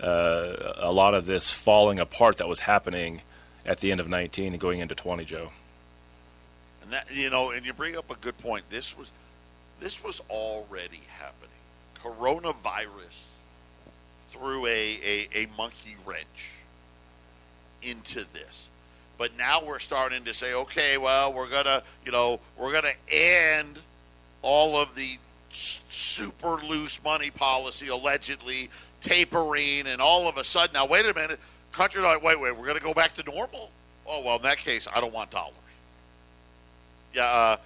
uh, 0.00 0.74
a 0.76 0.92
lot 0.92 1.14
of 1.14 1.26
this 1.26 1.50
falling 1.50 1.98
apart 1.98 2.38
that 2.38 2.48
was 2.48 2.60
happening 2.60 3.22
at 3.64 3.80
the 3.80 3.90
end 3.90 4.00
of 4.00 4.08
19 4.08 4.52
and 4.52 4.60
going 4.60 4.80
into 4.80 4.94
20, 4.94 5.24
Joe. 5.24 5.50
And 6.82 6.92
that 6.92 7.12
you 7.12 7.30
know, 7.30 7.50
and 7.50 7.66
you 7.66 7.72
bring 7.72 7.96
up 7.96 8.10
a 8.10 8.16
good 8.16 8.38
point. 8.38 8.64
This 8.70 8.96
was 8.96 9.10
this 9.80 10.02
was 10.02 10.20
already 10.30 11.02
happening. 11.18 11.50
Coronavirus 12.02 13.24
threw 14.30 14.66
a, 14.66 14.68
a, 14.70 15.28
a 15.34 15.48
monkey 15.56 15.96
wrench 16.04 16.55
into 17.86 18.24
this. 18.32 18.68
But 19.18 19.36
now 19.36 19.64
we're 19.64 19.78
starting 19.78 20.24
to 20.24 20.34
say, 20.34 20.52
okay, 20.52 20.98
well, 20.98 21.32
we're 21.32 21.48
gonna, 21.48 21.82
you 22.04 22.12
know, 22.12 22.40
we're 22.58 22.72
gonna 22.72 22.92
end 23.10 23.78
all 24.42 24.78
of 24.78 24.94
the 24.94 25.18
super 25.88 26.56
loose 26.58 27.00
money 27.02 27.30
policy, 27.30 27.88
allegedly 27.88 28.68
tapering, 29.00 29.86
and 29.86 30.02
all 30.02 30.28
of 30.28 30.36
a 30.36 30.44
sudden, 30.44 30.74
now 30.74 30.86
wait 30.86 31.06
a 31.06 31.14
minute, 31.14 31.40
countries 31.72 32.04
like, 32.04 32.22
wait, 32.22 32.38
wait, 32.38 32.56
we're 32.56 32.66
gonna 32.66 32.80
go 32.80 32.92
back 32.92 33.14
to 33.14 33.22
normal. 33.22 33.70
Oh 34.06 34.22
well, 34.22 34.36
in 34.36 34.42
that 34.42 34.58
case, 34.58 34.86
I 34.92 35.00
don't 35.00 35.14
want 35.14 35.30
dollars. 35.30 35.54
Yeah, 37.14 37.24
uh, 37.24 37.56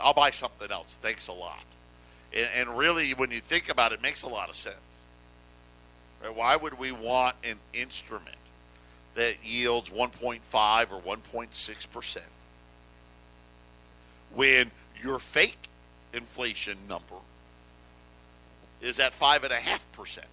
I'll 0.00 0.14
buy 0.14 0.32
something 0.32 0.70
else. 0.70 0.98
Thanks 1.00 1.28
a 1.28 1.32
lot. 1.32 1.62
And, 2.32 2.48
and 2.54 2.76
really, 2.76 3.14
when 3.14 3.30
you 3.30 3.40
think 3.40 3.68
about 3.68 3.92
it, 3.92 3.96
it 3.96 4.02
makes 4.02 4.22
a 4.22 4.28
lot 4.28 4.48
of 4.48 4.56
sense. 4.56 4.74
Right? 6.22 6.34
Why 6.34 6.56
would 6.56 6.78
we 6.78 6.90
want 6.90 7.36
an 7.44 7.58
instrument 7.72 8.36
that 9.14 9.44
yields 9.44 9.90
1.5 9.90 10.92
or 10.92 11.00
1.6 11.00 11.90
percent 11.90 12.24
when 14.34 14.70
your 15.02 15.18
fake 15.18 15.68
inflation 16.12 16.78
number 16.88 17.16
is 18.80 18.98
at 18.98 19.14
five 19.14 19.44
and 19.44 19.52
a 19.52 19.60
half 19.60 19.90
percent? 19.92 20.26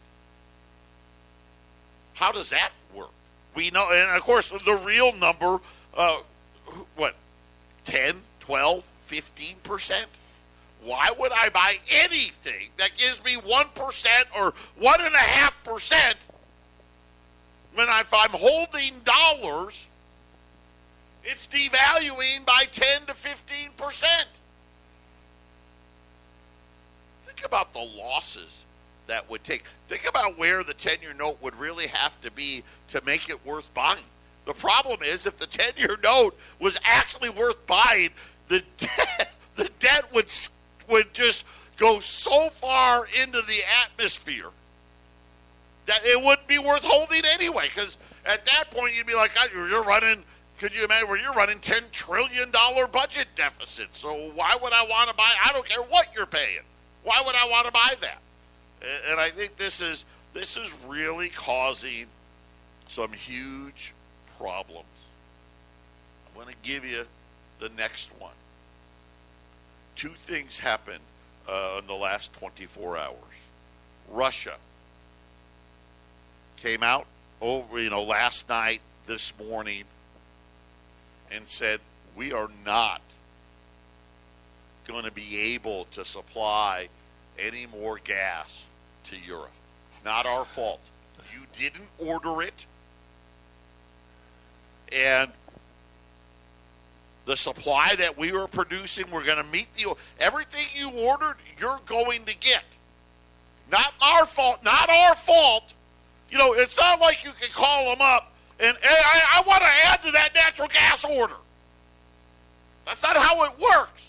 How 2.13 2.31
does 2.31 2.49
that 2.49 2.71
work? 2.93 3.11
We 3.55 3.69
know, 3.69 3.89
and 3.91 4.11
of 4.11 4.21
course, 4.23 4.51
the 4.65 4.75
real 4.75 5.11
number, 5.13 5.59
uh, 5.95 6.21
what, 6.95 7.15
10, 7.85 8.21
12, 8.39 8.85
15 9.05 9.55
percent? 9.63 10.07
Why 10.83 11.09
would 11.17 11.31
I 11.31 11.49
buy 11.49 11.77
anything 11.89 12.69
that 12.77 12.91
gives 12.97 13.23
me 13.23 13.35
1% 13.35 14.07
or 14.35 14.53
1.5% 14.81 16.13
when 17.73 17.87
if 17.89 18.13
I'm 18.13 18.31
holding 18.31 19.01
dollars, 19.03 19.87
it's 21.23 21.47
devaluing 21.47 22.45
by 22.45 22.65
10 22.71 23.05
to 23.07 23.13
15%? 23.13 24.03
Think 27.25 27.45
about 27.45 27.73
the 27.73 27.79
losses 27.79 28.65
that 29.07 29.29
would 29.29 29.43
take. 29.43 29.63
Think 29.87 30.07
about 30.07 30.37
where 30.37 30.63
the 30.63 30.73
10 30.73 31.01
year 31.01 31.13
note 31.13 31.37
would 31.41 31.55
really 31.55 31.87
have 31.87 32.19
to 32.21 32.31
be 32.31 32.63
to 32.89 33.01
make 33.05 33.29
it 33.29 33.45
worth 33.45 33.71
buying. 33.73 34.03
The 34.45 34.53
problem 34.53 35.01
is, 35.03 35.25
if 35.25 35.37
the 35.37 35.47
10 35.47 35.73
year 35.77 35.97
note 36.01 36.37
was 36.59 36.77
actually 36.83 37.29
worth 37.29 37.65
buying, 37.67 38.09
the 38.47 38.63
debt, 38.77 39.31
the 39.55 39.69
debt 39.79 40.13
would 40.13 40.27
would 40.89 41.13
just 41.13 41.45
go 41.77 41.99
so 41.99 42.49
far 42.49 43.05
into 43.21 43.41
the 43.41 43.59
atmosphere 43.83 44.49
that 45.85 46.05
it 46.05 46.21
wouldn't 46.21 46.47
be 46.47 46.57
worth 46.57 46.83
holding 46.83 47.23
anyway. 47.25 47.69
Because 47.73 47.97
at 48.25 48.45
that 48.45 48.71
point, 48.71 48.95
you'd 48.95 49.07
be 49.07 49.15
like, 49.15 49.31
you're 49.53 49.83
running. 49.83 50.23
Could 50.59 50.75
you 50.75 50.83
imagine 50.83 51.07
where 51.09 51.17
you're 51.17 51.33
running 51.33 51.59
ten 51.59 51.83
trillion 51.91 52.51
dollar 52.51 52.85
budget 52.85 53.27
deficit? 53.35 53.89
So 53.93 54.31
why 54.35 54.55
would 54.61 54.73
I 54.73 54.85
want 54.85 55.09
to 55.09 55.15
buy? 55.15 55.31
I 55.43 55.51
don't 55.51 55.65
care 55.65 55.81
what 55.81 56.07
you're 56.15 56.27
paying. 56.27 56.61
Why 57.03 57.21
would 57.25 57.35
I 57.35 57.47
want 57.47 57.65
to 57.65 57.71
buy 57.71 57.93
that? 58.01 58.21
And 59.09 59.19
I 59.19 59.31
think 59.31 59.57
this 59.57 59.81
is 59.81 60.05
this 60.33 60.57
is 60.57 60.73
really 60.87 61.29
causing 61.29 62.05
some 62.87 63.11
huge 63.11 63.93
problems. 64.37 64.85
I'm 66.27 66.41
going 66.41 66.53
to 66.53 66.59
give 66.61 66.85
you 66.85 67.05
the 67.59 67.69
next 67.69 68.11
one 68.19 68.33
two 69.95 70.13
things 70.25 70.57
happened 70.57 71.03
uh, 71.47 71.77
in 71.79 71.87
the 71.87 71.93
last 71.93 72.33
24 72.33 72.97
hours. 72.97 73.15
Russia 74.09 74.55
came 76.61 76.83
out 76.83 77.05
over, 77.41 77.81
you 77.81 77.89
know, 77.89 78.03
last 78.03 78.47
night, 78.47 78.81
this 79.07 79.33
morning, 79.39 79.83
and 81.31 81.47
said, 81.47 81.79
we 82.15 82.31
are 82.31 82.49
not 82.65 83.01
going 84.85 85.03
to 85.05 85.11
be 85.11 85.37
able 85.37 85.85
to 85.85 86.05
supply 86.05 86.89
any 87.39 87.65
more 87.65 87.99
gas 88.03 88.63
to 89.05 89.15
Europe. 89.17 89.51
Not 90.05 90.25
our 90.25 90.45
fault. 90.45 90.81
You 91.33 91.45
didn't 91.57 91.87
order 91.97 92.41
it. 92.41 92.65
And 94.91 95.31
the 97.25 97.37
supply 97.37 97.93
that 97.97 98.17
we 98.17 98.31
were 98.31 98.47
producing, 98.47 99.09
we're 99.11 99.23
going 99.23 99.43
to 99.43 99.49
meet 99.51 99.67
the 99.75 99.95
everything 100.19 100.65
you 100.75 100.89
ordered, 100.89 101.37
you're 101.59 101.79
going 101.85 102.25
to 102.25 102.35
get. 102.37 102.63
Not 103.71 103.93
our 104.01 104.25
fault. 104.25 104.63
Not 104.63 104.89
our 104.89 105.15
fault. 105.15 105.73
You 106.31 106.37
know, 106.37 106.53
it's 106.53 106.77
not 106.77 106.99
like 106.99 107.23
you 107.23 107.31
can 107.39 107.49
call 107.51 107.89
them 107.89 108.01
up 108.01 108.31
and 108.61 108.77
hey, 108.77 108.87
I, 108.89 109.39
I 109.39 109.47
want 109.47 109.61
to 109.63 109.69
add 109.87 110.03
to 110.03 110.11
that 110.11 110.35
natural 110.35 110.67
gas 110.67 111.03
order. 111.03 111.35
That's 112.85 113.01
not 113.01 113.17
how 113.17 113.43
it 113.45 113.53
works. 113.59 114.05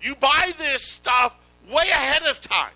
You 0.00 0.14
buy 0.14 0.52
this 0.58 0.82
stuff 0.82 1.36
way 1.70 1.84
ahead 1.90 2.22
of 2.22 2.40
time. 2.40 2.72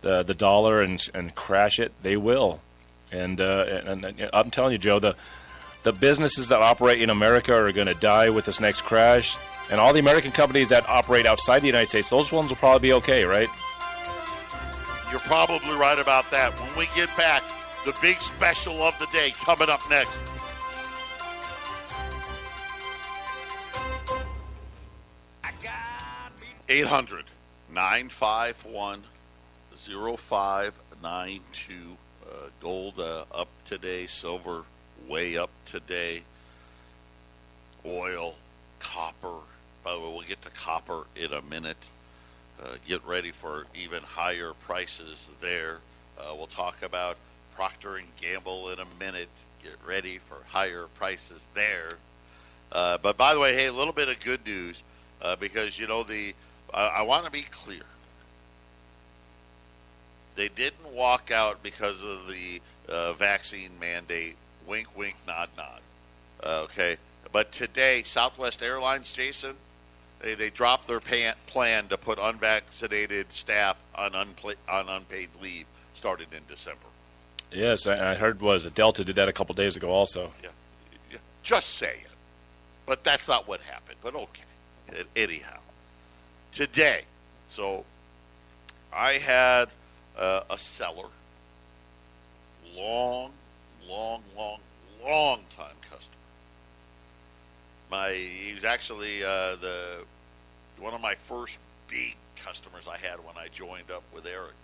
the 0.00 0.22
the 0.22 0.32
dollar 0.34 0.80
and 0.82 1.06
and 1.14 1.34
crash 1.34 1.78
it, 1.78 1.92
they 2.02 2.16
will. 2.16 2.60
And, 3.12 3.40
uh, 3.40 3.82
and, 3.86 4.04
and 4.04 4.30
I'm 4.32 4.50
telling 4.50 4.72
you, 4.72 4.78
Joe, 4.78 4.98
the 4.98 5.14
the 5.86 5.92
businesses 5.92 6.48
that 6.48 6.60
operate 6.62 7.00
in 7.00 7.10
America 7.10 7.54
are 7.54 7.70
going 7.70 7.86
to 7.86 7.94
die 7.94 8.28
with 8.28 8.44
this 8.44 8.58
next 8.58 8.80
crash, 8.80 9.36
and 9.70 9.78
all 9.78 9.92
the 9.92 10.00
American 10.00 10.32
companies 10.32 10.68
that 10.68 10.84
operate 10.88 11.26
outside 11.26 11.60
the 11.60 11.68
United 11.68 11.88
States, 11.88 12.10
those 12.10 12.32
ones 12.32 12.48
will 12.48 12.56
probably 12.56 12.88
be 12.88 12.92
okay, 12.94 13.22
right? 13.22 13.46
You're 15.12 15.20
probably 15.20 15.76
right 15.76 16.00
about 16.00 16.28
that. 16.32 16.58
When 16.58 16.76
we 16.76 16.88
get 16.96 17.16
back, 17.16 17.44
the 17.84 17.96
big 18.02 18.20
special 18.20 18.82
of 18.82 18.98
the 18.98 19.06
day 19.12 19.30
coming 19.36 19.68
up 19.68 19.78
next. 19.88 20.10
Eight 26.68 26.88
hundred 26.88 27.26
nine 27.72 28.08
five 28.08 28.64
one 28.64 29.04
0592. 29.76 31.74
Uh, 32.28 32.48
gold 32.60 32.98
uh, 32.98 33.24
up 33.32 33.46
today, 33.64 34.08
silver 34.08 34.64
way 35.08 35.36
up 35.36 35.50
today, 35.64 36.22
oil, 37.84 38.34
copper. 38.80 39.38
By 39.84 39.94
the 39.94 40.00
way, 40.00 40.12
we'll 40.12 40.22
get 40.22 40.42
to 40.42 40.50
copper 40.50 41.04
in 41.14 41.32
a 41.32 41.42
minute. 41.42 41.88
Uh, 42.62 42.76
get 42.86 43.04
ready 43.06 43.30
for 43.30 43.66
even 43.74 44.02
higher 44.02 44.52
prices 44.52 45.28
there. 45.40 45.78
Uh, 46.18 46.34
we'll 46.36 46.46
talk 46.46 46.82
about 46.82 47.16
Procter 47.54 47.96
and 47.96 48.08
Gamble 48.20 48.70
in 48.70 48.78
a 48.78 48.86
minute. 48.98 49.28
Get 49.62 49.76
ready 49.86 50.18
for 50.18 50.38
higher 50.48 50.86
prices 50.94 51.46
there. 51.54 51.92
Uh, 52.72 52.98
but 52.98 53.16
by 53.16 53.34
the 53.34 53.40
way, 53.40 53.54
hey, 53.54 53.66
a 53.66 53.72
little 53.72 53.92
bit 53.92 54.08
of 54.08 54.18
good 54.20 54.44
news 54.46 54.82
uh, 55.22 55.36
because 55.36 55.78
you 55.78 55.86
know 55.86 56.02
the 56.02 56.34
I 56.74 57.02
want 57.02 57.24
to 57.24 57.30
be 57.30 57.42
clear 57.42 57.84
they 60.36 60.48
didn't 60.48 60.92
walk 60.92 61.30
out 61.30 61.62
because 61.62 62.02
of 62.02 62.28
the 62.28 62.60
uh, 62.88 63.14
vaccine 63.14 63.70
mandate. 63.80 64.36
Wink, 64.66 64.88
wink, 64.96 65.16
nod, 65.26 65.50
nod. 65.56 65.80
Uh, 66.42 66.62
okay, 66.64 66.96
but 67.32 67.52
today, 67.52 68.02
Southwest 68.02 68.62
Airlines, 68.62 69.12
Jason, 69.12 69.56
they, 70.20 70.34
they 70.34 70.50
dropped 70.50 70.88
their 70.88 71.00
plan 71.00 71.88
to 71.88 71.96
put 71.96 72.18
unvaccinated 72.18 73.32
staff 73.32 73.76
on, 73.94 74.12
unpla- 74.12 74.56
on 74.68 74.88
unpaid 74.88 75.30
leave 75.40 75.66
started 75.94 76.28
in 76.32 76.42
December. 76.48 76.86
Yes, 77.52 77.86
I, 77.86 78.12
I 78.12 78.14
heard 78.14 78.40
was 78.40 78.64
that 78.64 78.74
Delta 78.74 79.04
did 79.04 79.16
that 79.16 79.28
a 79.28 79.32
couple 79.32 79.54
days 79.54 79.76
ago 79.76 79.90
also. 79.90 80.32
Yeah, 80.42 80.50
yeah. 81.10 81.18
just 81.42 81.70
saying. 81.74 82.00
But 82.86 83.02
that's 83.02 83.28
not 83.28 83.48
what 83.48 83.60
happened. 83.60 83.98
But 84.02 84.14
okay, 84.14 85.04
anyhow, 85.14 85.58
today, 86.52 87.02
so 87.50 87.84
I 88.92 89.14
had 89.14 89.68
uh, 90.16 90.42
a 90.48 90.58
seller, 90.58 91.08
long, 92.74 93.32
long, 93.88 94.22
long, 94.36 94.58
long 95.02 95.40
time 95.56 95.74
customer. 95.90 96.16
My 97.90 98.12
he 98.12 98.52
was 98.54 98.64
actually 98.64 99.22
uh, 99.22 99.56
the 99.56 100.04
one 100.78 100.94
of 100.94 101.00
my 101.00 101.14
first 101.14 101.58
big 101.88 102.16
customers 102.36 102.86
I 102.88 102.96
had 102.96 103.18
when 103.18 103.36
I 103.36 103.48
joined 103.48 103.90
up 103.90 104.02
with 104.14 104.26
Eric, 104.26 104.54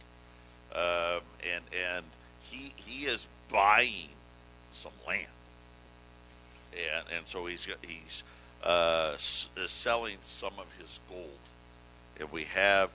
um, 0.75 1.23
and 1.43 1.65
and 1.73 2.05
he 2.41 2.73
he 2.77 3.05
is 3.07 3.27
buying 3.51 4.09
some 4.73 4.93
land, 5.07 5.27
and 6.73 7.05
and 7.17 7.27
so 7.27 7.47
he's 7.47 7.67
he's 7.83 8.23
uh, 8.63 9.15
selling 9.19 10.17
some 10.23 10.55
of 10.59 10.67
his 10.81 10.99
gold, 11.09 11.29
and 12.19 12.31
we 12.33 12.45
have 12.45 12.91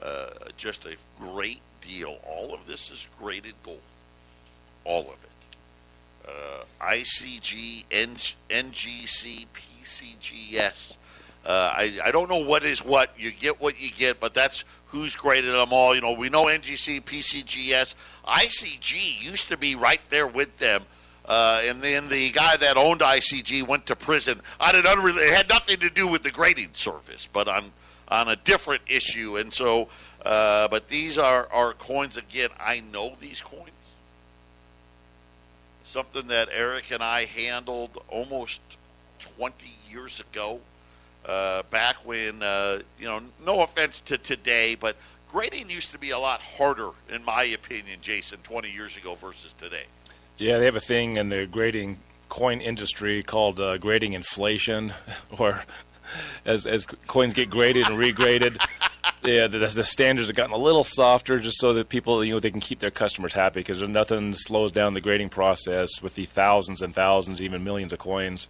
uh, 0.00 0.30
just 0.56 0.84
a 0.84 0.96
great 1.18 1.60
deal. 1.80 2.18
All 2.26 2.54
of 2.54 2.66
this 2.66 2.90
is 2.90 3.08
graded 3.18 3.54
gold. 3.64 3.80
All 4.84 5.02
of 5.02 5.22
it. 5.24 5.31
Uh, 6.26 6.64
ICG, 6.80 7.84
N- 7.90 8.16
NGC, 8.50 9.46
PCGS. 9.82 10.96
Uh, 11.44 11.48
I, 11.48 11.98
I 12.04 12.10
don't 12.12 12.28
know 12.28 12.38
what 12.38 12.64
is 12.64 12.84
what. 12.84 13.10
You 13.18 13.32
get 13.32 13.60
what 13.60 13.80
you 13.80 13.90
get, 13.90 14.20
but 14.20 14.32
that's 14.34 14.64
who's 14.86 15.16
graded 15.16 15.54
them 15.54 15.72
all. 15.72 15.94
You 15.94 16.00
know, 16.00 16.12
we 16.12 16.28
know 16.28 16.44
NGC, 16.44 17.02
PCGS. 17.02 17.94
ICG 18.26 19.22
used 19.22 19.48
to 19.48 19.56
be 19.56 19.74
right 19.74 20.00
there 20.10 20.26
with 20.26 20.58
them. 20.58 20.84
Uh, 21.24 21.62
and 21.64 21.82
then 21.82 22.08
the 22.08 22.30
guy 22.30 22.56
that 22.56 22.76
owned 22.76 23.00
ICG 23.00 23.66
went 23.66 23.86
to 23.86 23.96
prison. 23.96 24.40
I 24.60 24.72
did 24.72 24.84
unre- 24.84 25.16
it 25.16 25.30
had 25.30 25.48
nothing 25.48 25.78
to 25.80 25.90
do 25.90 26.06
with 26.06 26.22
the 26.22 26.30
grading 26.30 26.70
service, 26.74 27.28
but 27.32 27.48
on 27.48 27.72
on 28.08 28.28
a 28.28 28.36
different 28.36 28.82
issue. 28.88 29.38
And 29.38 29.52
so 29.52 29.88
uh, 30.24 30.68
but 30.68 30.88
these 30.88 31.18
are, 31.18 31.48
are 31.52 31.72
coins, 31.74 32.16
again, 32.16 32.50
I 32.58 32.80
know 32.80 33.14
these 33.18 33.40
coins. 33.40 33.71
Something 35.92 36.28
that 36.28 36.48
Eric 36.50 36.90
and 36.90 37.02
I 37.02 37.26
handled 37.26 38.02
almost 38.08 38.62
20 39.36 39.66
years 39.90 40.20
ago, 40.20 40.60
uh, 41.26 41.64
back 41.64 41.96
when, 42.02 42.42
uh, 42.42 42.78
you 42.98 43.04
know, 43.04 43.20
no 43.44 43.60
offense 43.60 44.00
to 44.06 44.16
today, 44.16 44.74
but 44.74 44.96
grading 45.30 45.68
used 45.68 45.92
to 45.92 45.98
be 45.98 46.08
a 46.08 46.18
lot 46.18 46.40
harder, 46.40 46.92
in 47.10 47.22
my 47.22 47.42
opinion, 47.44 47.98
Jason, 48.00 48.38
20 48.42 48.70
years 48.70 48.96
ago 48.96 49.16
versus 49.16 49.54
today. 49.58 49.84
Yeah, 50.38 50.56
they 50.56 50.64
have 50.64 50.76
a 50.76 50.80
thing 50.80 51.18
in 51.18 51.28
the 51.28 51.46
grading 51.46 51.98
coin 52.30 52.62
industry 52.62 53.22
called 53.22 53.60
uh, 53.60 53.76
grading 53.76 54.14
inflation, 54.14 54.94
or 55.38 55.62
as 56.46 56.64
as 56.64 56.86
coins 57.06 57.34
get 57.34 57.50
graded 57.50 57.90
and 57.90 57.98
regraded, 57.98 58.58
yeah, 59.24 59.46
the, 59.46 59.58
the, 59.58 59.84
standards 59.84 60.28
have 60.28 60.36
gotten 60.36 60.54
a 60.54 60.58
little 60.58 60.84
softer, 60.84 61.38
just 61.38 61.58
so 61.58 61.72
that 61.74 61.88
people, 61.88 62.24
you 62.24 62.34
know, 62.34 62.40
they 62.40 62.50
can 62.50 62.60
keep 62.60 62.78
their 62.80 62.90
customers 62.90 63.34
happy. 63.34 63.60
Because 63.60 63.78
there's 63.78 63.90
nothing 63.90 64.34
slows 64.34 64.72
down 64.72 64.94
the 64.94 65.00
grading 65.00 65.28
process 65.28 65.88
with 66.02 66.14
the 66.14 66.24
thousands 66.24 66.82
and 66.82 66.94
thousands, 66.94 67.42
even 67.42 67.64
millions 67.64 67.92
of 67.92 67.98
coins, 67.98 68.48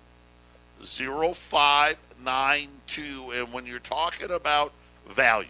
0592. 0.83 3.31
And 3.33 3.53
when 3.53 3.65
you're 3.65 3.79
talking 3.79 4.31
about 4.31 4.73
value, 5.07 5.47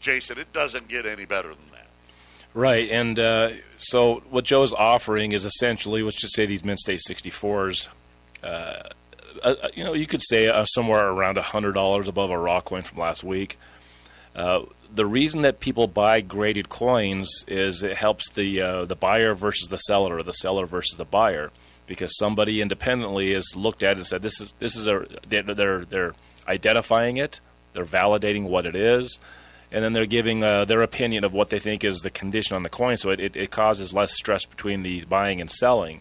Jason, 0.00 0.38
it 0.38 0.52
doesn't 0.52 0.88
get 0.88 1.06
any 1.06 1.24
better 1.24 1.48
than 1.48 1.58
that. 1.72 1.86
Right, 2.54 2.90
and 2.90 3.18
uh, 3.18 3.50
so 3.78 4.22
what 4.30 4.44
Joe's 4.44 4.72
offering 4.72 5.32
is 5.32 5.44
essentially, 5.44 6.02
let's 6.02 6.20
just 6.20 6.36
say 6.36 6.46
these 6.46 6.64
Mint 6.64 6.78
State 6.78 7.00
64s. 7.08 7.88
Uh, 8.42 8.82
uh, 9.42 9.54
you 9.74 9.82
know, 9.82 9.94
you 9.94 10.06
could 10.06 10.22
say 10.22 10.46
uh, 10.46 10.64
somewhere 10.64 11.08
around 11.08 11.36
hundred 11.38 11.72
dollars 11.72 12.06
above 12.06 12.30
a 12.30 12.38
raw 12.38 12.60
coin 12.60 12.82
from 12.82 12.98
last 12.98 13.24
week. 13.24 13.58
Uh, 14.34 14.62
the 14.94 15.06
reason 15.06 15.42
that 15.42 15.60
people 15.60 15.86
buy 15.86 16.20
graded 16.20 16.68
coins 16.68 17.44
is 17.48 17.82
it 17.82 17.96
helps 17.96 18.30
the 18.30 18.60
uh, 18.60 18.84
the 18.84 18.96
buyer 18.96 19.34
versus 19.34 19.68
the 19.68 19.76
seller, 19.76 20.18
or 20.18 20.22
the 20.22 20.32
seller 20.32 20.66
versus 20.66 20.96
the 20.96 21.04
buyer, 21.04 21.50
because 21.86 22.16
somebody 22.16 22.60
independently 22.60 23.32
has 23.34 23.54
looked 23.56 23.82
at 23.82 23.96
and 23.96 24.06
said 24.06 24.22
this 24.22 24.40
is 24.40 24.54
this 24.58 24.76
is 24.76 24.86
a 24.86 25.06
they're 25.28 25.42
they're, 25.42 25.84
they're 25.84 26.14
identifying 26.48 27.16
it, 27.16 27.40
they're 27.72 27.84
validating 27.84 28.44
what 28.44 28.66
it 28.66 28.76
is, 28.76 29.18
and 29.72 29.84
then 29.84 29.92
they're 29.92 30.06
giving 30.06 30.42
uh, 30.44 30.64
their 30.64 30.82
opinion 30.82 31.24
of 31.24 31.32
what 31.32 31.50
they 31.50 31.58
think 31.58 31.82
is 31.84 32.00
the 32.00 32.10
condition 32.10 32.54
on 32.54 32.62
the 32.62 32.68
coin, 32.68 32.96
so 32.96 33.10
it, 33.10 33.20
it, 33.20 33.36
it 33.36 33.50
causes 33.50 33.92
less 33.92 34.12
stress 34.12 34.44
between 34.44 34.82
the 34.82 35.04
buying 35.06 35.40
and 35.40 35.50
selling. 35.50 36.00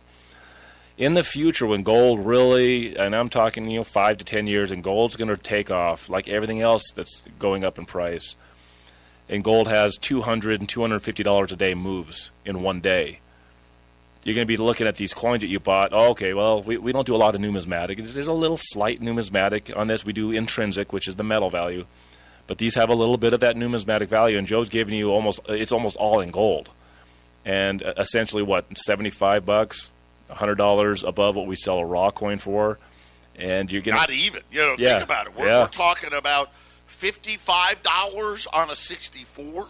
In 0.98 1.16
the 1.16 1.24
future, 1.24 1.66
when 1.66 1.82
gold 1.82 2.24
really, 2.26 2.96
and 2.96 3.16
I'm 3.16 3.30
talking 3.30 3.70
you 3.70 3.80
know 3.80 3.84
five 3.84 4.18
to 4.18 4.26
ten 4.26 4.48
years, 4.48 4.70
and 4.72 4.84
gold's 4.84 5.16
going 5.16 5.30
to 5.30 5.38
take 5.38 5.72
off 5.72 6.10
like 6.10 6.28
everything 6.28 6.62
else 6.62 6.84
that's 6.96 7.22
going 7.40 7.64
up 7.64 7.80
in 7.80 7.86
price 7.86 8.36
and 9.30 9.44
gold 9.44 9.68
has 9.68 9.98
200 9.98 10.60
and 10.60 10.70
250 10.70 11.24
dollars 11.24 11.52
a 11.52 11.56
day 11.56 11.74
moves 11.74 12.32
in 12.46 12.62
one 12.62 12.80
day. 12.80 13.20
You're 14.24 14.36
going 14.36 14.46
to 14.46 14.48
be 14.48 14.58
looking 14.58 14.88
at 14.88 14.96
these 14.96 15.14
coins 15.14 15.42
that 15.42 15.48
you 15.48 15.60
bought 15.60 15.90
oh, 15.92 16.12
okay 16.12 16.34
well 16.34 16.62
we, 16.62 16.78
we 16.78 16.92
don't 16.92 17.08
do 17.08 17.16
a 17.16 17.18
lot 17.18 17.36
of 17.36 17.42
numismatic. 17.42 17.98
There's 17.98 18.28
a 18.28 18.34
little 18.34 18.58
slight 18.58 19.02
numismatic 19.02 19.76
on 19.76 19.88
this. 19.88 20.06
We 20.06 20.14
do 20.14 20.32
intrinsic 20.32 20.94
which 20.94 21.08
is 21.08 21.16
the 21.16 21.24
metal 21.24 21.50
value. 21.50 21.86
But 22.46 22.58
these 22.58 22.76
have 22.76 22.90
a 22.90 22.96
little 22.96 23.18
bit 23.18 23.34
of 23.34 23.40
that 23.40 23.56
numismatic 23.58 24.10
value 24.10 24.38
and 24.38 24.48
joe's 24.48 24.70
giving 24.70 24.96
you 24.96 25.10
almost 25.10 25.40
it's 25.48 25.72
almost 25.72 25.96
all 25.98 26.20
in 26.20 26.32
gold. 26.32 26.70
And 27.46 27.84
uh, 27.84 27.94
essentially 27.98 28.44
what 28.44 28.66
75 28.78 29.46
bucks 29.46 29.92
$100 30.30 31.08
above 31.08 31.36
what 31.36 31.48
we 31.48 31.56
sell 31.56 31.80
a 31.80 31.86
raw 31.86 32.12
coin 32.12 32.38
for 32.38 32.80
and 33.36 33.72
you're 33.72 33.82
getting 33.82 34.00
not 34.00 34.12
even 34.12 34.42
you 34.52 34.60
know 34.60 34.76
yeah, 34.78 34.94
think 34.94 35.04
about 35.04 35.28
it 35.28 35.36
we're, 35.36 35.48
yeah. 35.48 35.62
we're 35.62 35.68
talking 35.68 36.14
about 36.14 36.50
$55 37.04 38.48
on 38.54 38.70
a 38.70 38.76
64. 38.76 39.68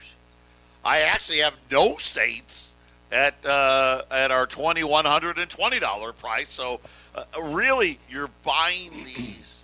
I 0.85 1.01
actually 1.01 1.39
have 1.39 1.57
no 1.71 1.97
Saints 1.97 2.75
at 3.11 3.35
uh, 3.45 4.03
at 4.11 4.31
our 4.31 4.47
$2,120 4.47 6.17
price. 6.17 6.51
So 6.51 6.81
uh, 7.15 7.25
really, 7.41 7.99
you're 8.09 8.31
buying 8.45 9.05
these 9.05 9.64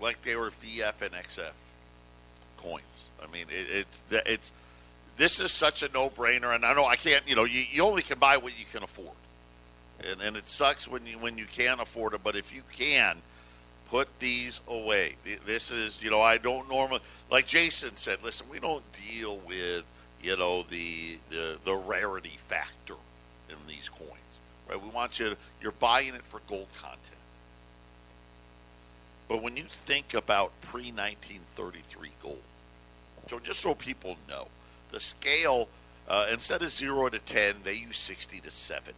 like 0.00 0.22
they 0.22 0.36
were 0.36 0.50
VF 0.50 1.02
and 1.02 1.12
XF 1.12 1.52
coins. 2.62 2.82
I 3.22 3.30
mean, 3.30 3.46
it, 3.50 3.66
it's 3.70 4.02
it's 4.26 4.50
this 5.16 5.40
is 5.40 5.52
such 5.52 5.82
a 5.82 5.88
no 5.92 6.08
brainer, 6.08 6.54
and 6.54 6.64
I 6.64 6.74
know 6.74 6.86
I 6.86 6.96
can't. 6.96 7.26
You 7.28 7.36
know, 7.36 7.44
you, 7.44 7.64
you 7.70 7.82
only 7.82 8.02
can 8.02 8.18
buy 8.18 8.36
what 8.36 8.58
you 8.58 8.64
can 8.72 8.82
afford, 8.82 9.16
and 10.08 10.20
and 10.20 10.36
it 10.36 10.48
sucks 10.48 10.88
when 10.88 11.06
you 11.06 11.18
when 11.18 11.38
you 11.38 11.46
can't 11.46 11.80
afford 11.80 12.14
it. 12.14 12.22
But 12.24 12.36
if 12.36 12.54
you 12.54 12.62
can, 12.72 13.18
put 13.90 14.08
these 14.20 14.60
away. 14.66 15.16
This 15.46 15.70
is 15.70 16.02
you 16.02 16.10
know 16.10 16.20
I 16.20 16.38
don't 16.38 16.68
normally 16.68 17.00
like 17.30 17.46
Jason 17.46 17.96
said. 17.96 18.22
Listen, 18.22 18.46
we 18.50 18.60
don't 18.60 18.84
deal 18.92 19.38
with 19.46 19.84
you 20.22 20.36
know 20.36 20.62
the 20.62 21.18
the, 21.28 21.58
the 21.64 21.74
rarity 21.74 22.38
factor 22.48 22.94
in 23.48 23.56
these 23.68 23.88
coins. 23.88 24.10
Right? 24.68 24.80
We 24.80 24.88
want 24.88 25.18
you. 25.18 25.30
To, 25.30 25.36
you're 25.60 25.72
buying 25.72 26.14
it 26.14 26.22
for 26.22 26.40
gold 26.48 26.68
content. 26.80 27.00
But 29.30 29.42
when 29.44 29.56
you 29.56 29.66
think 29.86 30.12
about 30.12 30.50
pre 30.60 30.90
1933 30.90 32.10
gold, 32.20 32.42
so 33.28 33.38
just 33.38 33.60
so 33.60 33.76
people 33.76 34.16
know, 34.28 34.48
the 34.90 34.98
scale 34.98 35.68
uh, 36.08 36.26
instead 36.32 36.62
of 36.62 36.70
zero 36.70 37.08
to 37.08 37.20
ten, 37.20 37.58
they 37.62 37.74
use 37.74 37.96
60 37.96 38.40
to 38.40 38.50
70. 38.50 38.92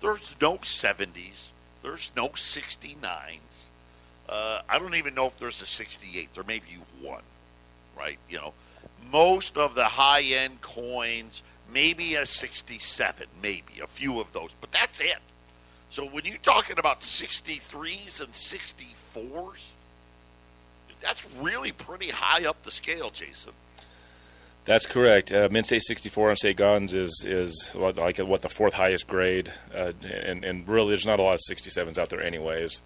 There's 0.00 0.34
no 0.40 0.56
70s. 0.58 1.50
There's 1.84 2.10
no 2.16 2.30
69s. 2.30 3.36
Uh, 4.28 4.62
I 4.68 4.80
don't 4.80 4.96
even 4.96 5.14
know 5.14 5.26
if 5.26 5.38
there's 5.38 5.62
a 5.62 5.66
68. 5.66 6.34
There 6.34 6.42
may 6.42 6.58
be 6.58 6.78
one, 7.00 7.22
right? 7.96 8.18
You 8.28 8.38
know, 8.38 8.52
most 9.12 9.56
of 9.56 9.76
the 9.76 9.84
high 9.84 10.22
end 10.22 10.60
coins, 10.60 11.44
maybe 11.72 12.16
a 12.16 12.26
67, 12.26 13.28
maybe 13.40 13.74
a 13.80 13.86
few 13.86 14.18
of 14.18 14.32
those, 14.32 14.50
but 14.60 14.72
that's 14.72 14.98
it. 14.98 15.20
So 15.96 16.04
when 16.04 16.26
you're 16.26 16.36
talking 16.42 16.78
about 16.78 17.00
63s 17.00 18.20
and 18.20 18.30
64s, 18.34 19.62
that's 21.00 21.26
really 21.40 21.72
pretty 21.72 22.10
high 22.10 22.44
up 22.46 22.62
the 22.64 22.70
scale, 22.70 23.08
Jason. 23.08 23.52
That's 24.66 24.84
correct. 24.84 25.32
Uh, 25.32 25.48
Mint 25.50 25.64
State 25.64 25.84
64 25.84 26.28
on 26.28 26.36
Saint-Gaudens 26.36 26.92
is 26.92 27.24
is 27.26 27.70
like 27.74 28.18
what 28.18 28.42
the 28.42 28.50
fourth 28.50 28.74
highest 28.74 29.06
grade, 29.06 29.50
uh, 29.74 29.92
and 30.04 30.44
and 30.44 30.68
really 30.68 30.88
there's 30.88 31.06
not 31.06 31.18
a 31.18 31.22
lot 31.22 31.32
of 31.32 31.40
67s 31.50 31.96
out 31.96 32.10
there 32.10 32.22
anyways. 32.22 32.82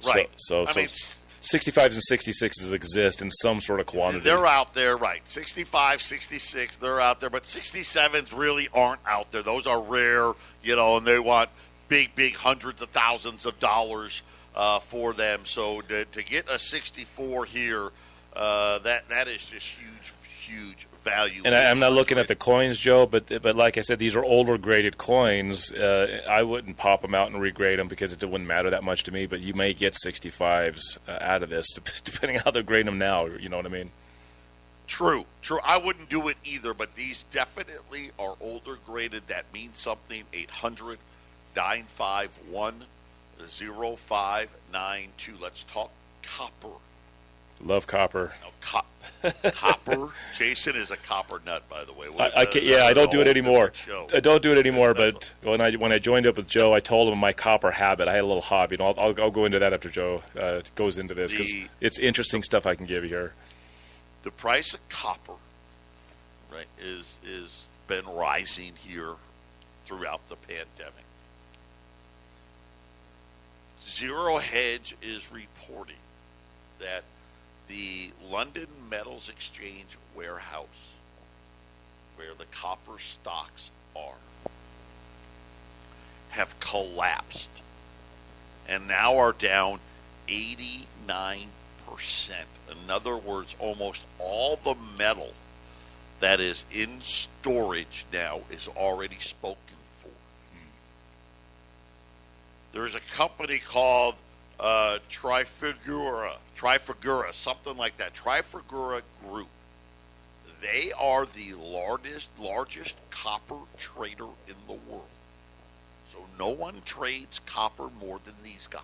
So- 0.00 0.12
Right. 0.12 0.28
So, 0.36 0.66
I 0.66 0.72
so 0.72 0.80
mean, 0.80 0.88
s- 0.88 1.16
65s 1.40 1.94
and 1.94 2.02
66s 2.02 2.72
exist 2.74 3.22
in 3.22 3.30
some 3.30 3.62
sort 3.62 3.80
of 3.80 3.86
quantity. 3.86 4.22
They're 4.24 4.44
out 4.44 4.74
there, 4.74 4.98
right. 4.98 5.26
65, 5.26 6.02
66, 6.02 6.76
they're 6.76 7.00
out 7.00 7.20
there, 7.20 7.30
but 7.30 7.44
67s 7.44 8.36
really 8.36 8.68
aren't 8.74 9.00
out 9.06 9.30
there. 9.32 9.42
Those 9.42 9.66
are 9.66 9.80
rare, 9.80 10.34
you 10.62 10.76
know, 10.76 10.98
and 10.98 11.06
they 11.06 11.18
want 11.18 11.48
big, 11.88 12.14
big 12.14 12.36
hundreds 12.36 12.82
of 12.82 12.90
thousands 12.90 13.46
of 13.46 13.58
dollars 13.58 14.22
uh, 14.54 14.80
for 14.80 15.12
them. 15.12 15.42
So 15.44 15.80
to, 15.82 16.04
to 16.04 16.22
get 16.22 16.48
a 16.48 16.58
64 16.58 17.46
here, 17.46 17.90
uh, 18.34 18.78
that 18.80 19.08
that 19.08 19.28
is 19.28 19.44
just 19.46 19.68
huge, 19.68 20.12
huge 20.40 20.86
value. 21.04 21.42
And 21.44 21.54
I, 21.54 21.70
I'm 21.70 21.78
not 21.78 21.92
looking 21.92 22.18
at 22.18 22.28
the 22.28 22.34
coins, 22.34 22.78
Joe, 22.78 23.06
but 23.06 23.42
but 23.42 23.54
like 23.54 23.78
I 23.78 23.82
said, 23.82 23.98
these 23.98 24.16
are 24.16 24.24
older 24.24 24.58
graded 24.58 24.98
coins. 24.98 25.72
Uh, 25.72 26.22
I 26.28 26.42
wouldn't 26.42 26.76
pop 26.76 27.02
them 27.02 27.14
out 27.14 27.30
and 27.30 27.40
regrade 27.40 27.76
them 27.76 27.88
because 27.88 28.12
it 28.12 28.22
wouldn't 28.22 28.48
matter 28.48 28.70
that 28.70 28.82
much 28.82 29.04
to 29.04 29.12
me. 29.12 29.26
But 29.26 29.40
you 29.40 29.54
may 29.54 29.74
get 29.74 29.94
65s 30.04 30.98
uh, 31.06 31.18
out 31.20 31.42
of 31.42 31.50
this, 31.50 31.68
depending 32.04 32.38
on 32.38 32.44
how 32.44 32.50
they're 32.50 32.62
grading 32.62 32.86
them 32.86 32.98
now. 32.98 33.26
You 33.26 33.48
know 33.48 33.56
what 33.56 33.66
I 33.66 33.70
mean? 33.70 33.90
True, 34.86 35.24
true. 35.40 35.60
I 35.64 35.78
wouldn't 35.78 36.10
do 36.10 36.28
it 36.28 36.36
either, 36.44 36.74
but 36.74 36.94
these 36.94 37.24
definitely 37.30 38.10
are 38.18 38.34
older 38.40 38.76
graded. 38.84 39.28
That 39.28 39.46
means 39.52 39.78
something. 39.78 40.24
800 40.32 40.98
951 41.54 42.84
0592. 43.46 45.34
Let's 45.40 45.64
talk 45.64 45.90
copper. 46.22 46.68
Love 47.62 47.86
copper. 47.86 48.32
Co- 48.60 48.80
copper. 49.52 50.08
Jason 50.36 50.74
is 50.76 50.90
a 50.90 50.96
copper 50.96 51.40
nut, 51.46 51.62
by 51.68 51.84
the 51.84 51.92
way. 51.92 52.08
I, 52.18 52.40
I 52.40 52.46
can't, 52.46 52.64
yeah, 52.64 52.84
I 52.84 52.92
don't 52.92 53.10
do 53.10 53.20
it 53.20 53.28
anymore. 53.28 53.72
I 54.12 54.20
don't 54.20 54.42
do 54.42 54.52
it 54.52 54.58
anymore. 54.58 54.92
But 54.92 55.32
when 55.42 55.60
I 55.60 55.70
when 55.72 55.92
I 55.92 55.98
joined 55.98 56.26
up 56.26 56.36
with 56.36 56.48
Joe, 56.48 56.74
I 56.74 56.80
told 56.80 57.12
him 57.12 57.18
my 57.18 57.32
copper 57.32 57.70
habit. 57.70 58.08
I 58.08 58.14
had 58.14 58.24
a 58.24 58.26
little 58.26 58.42
hobby, 58.42 58.74
and 58.76 58.82
I'll 58.82 58.94
I'll, 58.98 59.14
I'll 59.22 59.30
go 59.30 59.44
into 59.44 59.58
that 59.60 59.72
after 59.72 59.88
Joe 59.88 60.22
uh, 60.38 60.62
goes 60.74 60.98
into 60.98 61.14
this 61.14 61.30
because 61.32 61.54
it's 61.80 61.98
interesting 61.98 62.42
stuff 62.42 62.66
I 62.66 62.74
can 62.74 62.86
give 62.86 63.02
you 63.04 63.08
here. 63.10 63.32
the 64.24 64.30
price 64.32 64.74
of 64.74 64.86
copper, 64.88 65.34
right, 66.52 66.66
is 66.80 67.18
is 67.24 67.66
been 67.86 68.06
rising 68.06 68.72
here 68.84 69.14
throughout 69.84 70.26
the 70.28 70.36
pandemic. 70.36 71.04
Zero 73.86 74.38
Hedge 74.38 74.96
is 75.02 75.30
reporting 75.30 75.96
that 76.78 77.04
the 77.68 78.10
London 78.30 78.66
Metals 78.88 79.28
Exchange 79.28 79.98
warehouse, 80.16 80.94
where 82.16 82.34
the 82.36 82.46
copper 82.46 82.98
stocks 82.98 83.70
are, 83.94 84.16
have 86.30 86.58
collapsed 86.60 87.50
and 88.66 88.88
now 88.88 89.16
are 89.16 89.32
down 89.32 89.80
89%. 90.28 91.46
In 92.70 92.90
other 92.90 93.16
words, 93.16 93.54
almost 93.58 94.04
all 94.18 94.58
the 94.64 94.74
metal 94.98 95.32
that 96.20 96.40
is 96.40 96.64
in 96.72 97.00
storage 97.00 98.06
now 98.12 98.40
is 98.50 98.68
already 98.68 99.18
spoken 99.20 99.63
There's 102.74 102.94
a 102.96 103.00
company 103.00 103.60
called 103.60 104.16
uh, 104.58 104.98
Trifigura, 105.08 106.38
Trifigura, 106.56 107.32
something 107.32 107.76
like 107.76 107.98
that. 107.98 108.14
Trifigura 108.14 109.02
Group. 109.24 109.46
They 110.60 110.90
are 110.98 111.24
the 111.24 111.54
largest 111.54 112.30
largest 112.36 112.96
copper 113.10 113.60
trader 113.78 114.26
in 114.48 114.56
the 114.66 114.72
world. 114.72 115.06
So 116.12 116.26
no 116.36 116.48
one 116.48 116.82
trades 116.84 117.40
copper 117.46 117.90
more 118.00 118.18
than 118.24 118.34
these 118.42 118.66
guys. 118.66 118.82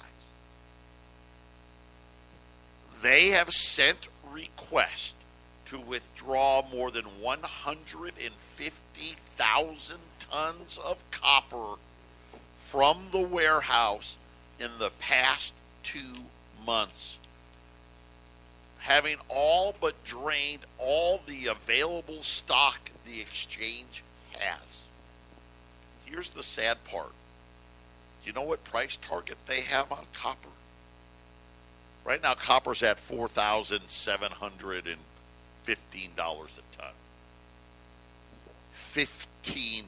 They 3.03 3.30
have 3.30 3.51
sent 3.51 4.07
requests 4.30 5.14
to 5.66 5.80
withdraw 5.80 6.62
more 6.70 6.93
than 6.93 7.07
150,000 7.20 9.99
tons 10.20 10.78
of 10.78 11.11
copper 11.11 11.74
from 12.70 13.08
the 13.10 13.18
warehouse 13.18 14.16
in 14.60 14.70
the 14.78 14.90
past 15.00 15.52
two 15.82 16.24
months. 16.64 17.18
having 18.80 19.16
all 19.28 19.74
but 19.80 20.02
drained 20.04 20.60
all 20.78 21.20
the 21.26 21.46
available 21.46 22.22
stock 22.22 22.90
the 23.04 23.20
exchange 23.20 24.02
has. 24.38 24.80
Here's 26.06 26.30
the 26.30 26.42
sad 26.42 26.82
part. 26.84 27.12
You 28.24 28.32
know 28.32 28.42
what 28.42 28.64
price 28.64 28.98
target 29.00 29.36
they 29.46 29.60
have 29.62 29.92
on 29.92 30.06
copper? 30.12 30.48
Right 32.04 32.22
now, 32.22 32.34
copper's 32.34 32.82
at 32.82 32.98
four 32.98 33.28
thousand 33.28 33.88
seven 33.88 34.32
hundred 34.32 34.86
and 34.86 35.00
fifteen 35.62 36.10
dollars 36.16 36.58
a 36.58 36.76
ton. 36.76 36.92
Fifteen 38.72 39.84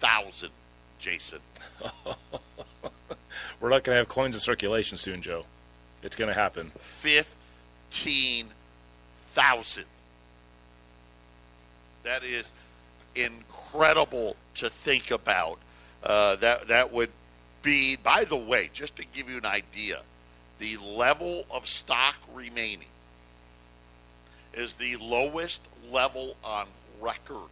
thousand, 0.00 0.50
Jason. 0.98 1.40
We're 3.60 3.70
not 3.70 3.84
going 3.84 3.94
to 3.94 3.98
have 3.98 4.08
coins 4.08 4.34
in 4.34 4.40
circulation 4.40 4.98
soon, 4.98 5.22
Joe. 5.22 5.44
It's 6.02 6.16
going 6.16 6.28
to 6.28 6.34
happen. 6.34 6.72
Fifteen 6.78 8.48
thousand. 9.34 9.84
That 12.04 12.22
is 12.22 12.52
incredible 13.14 14.36
to 14.54 14.70
think 14.70 15.10
about. 15.10 15.58
Uh, 16.02 16.36
that 16.36 16.68
that 16.68 16.92
would 16.92 17.10
be. 17.62 17.96
By 17.96 18.24
the 18.24 18.36
way, 18.36 18.70
just 18.72 18.96
to 18.96 19.04
give 19.04 19.28
you 19.28 19.38
an 19.38 19.46
idea, 19.46 20.02
the 20.58 20.76
level 20.76 21.44
of 21.50 21.68
stock 21.68 22.16
remaining 22.32 22.88
is 24.54 24.74
the 24.74 24.96
lowest 24.96 25.62
level 25.90 26.36
on 26.44 26.66
record. 27.00 27.50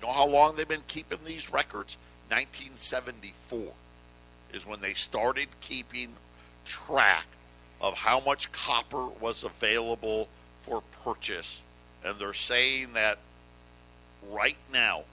You 0.00 0.06
know 0.06 0.14
how 0.14 0.26
long 0.26 0.56
they've 0.56 0.66
been 0.66 0.84
keeping 0.88 1.18
these 1.26 1.52
records? 1.52 1.98
1974 2.30 3.72
is 4.54 4.64
when 4.64 4.80
they 4.80 4.94
started 4.94 5.48
keeping 5.60 6.14
track 6.64 7.26
of 7.80 7.94
how 7.94 8.20
much 8.20 8.50
copper 8.50 9.06
was 9.06 9.44
available 9.44 10.28
for 10.62 10.82
purchase. 11.04 11.62
And 12.02 12.18
they're 12.18 12.32
saying 12.32 12.94
that 12.94 13.18
right 14.30 14.56
now, 14.72 15.04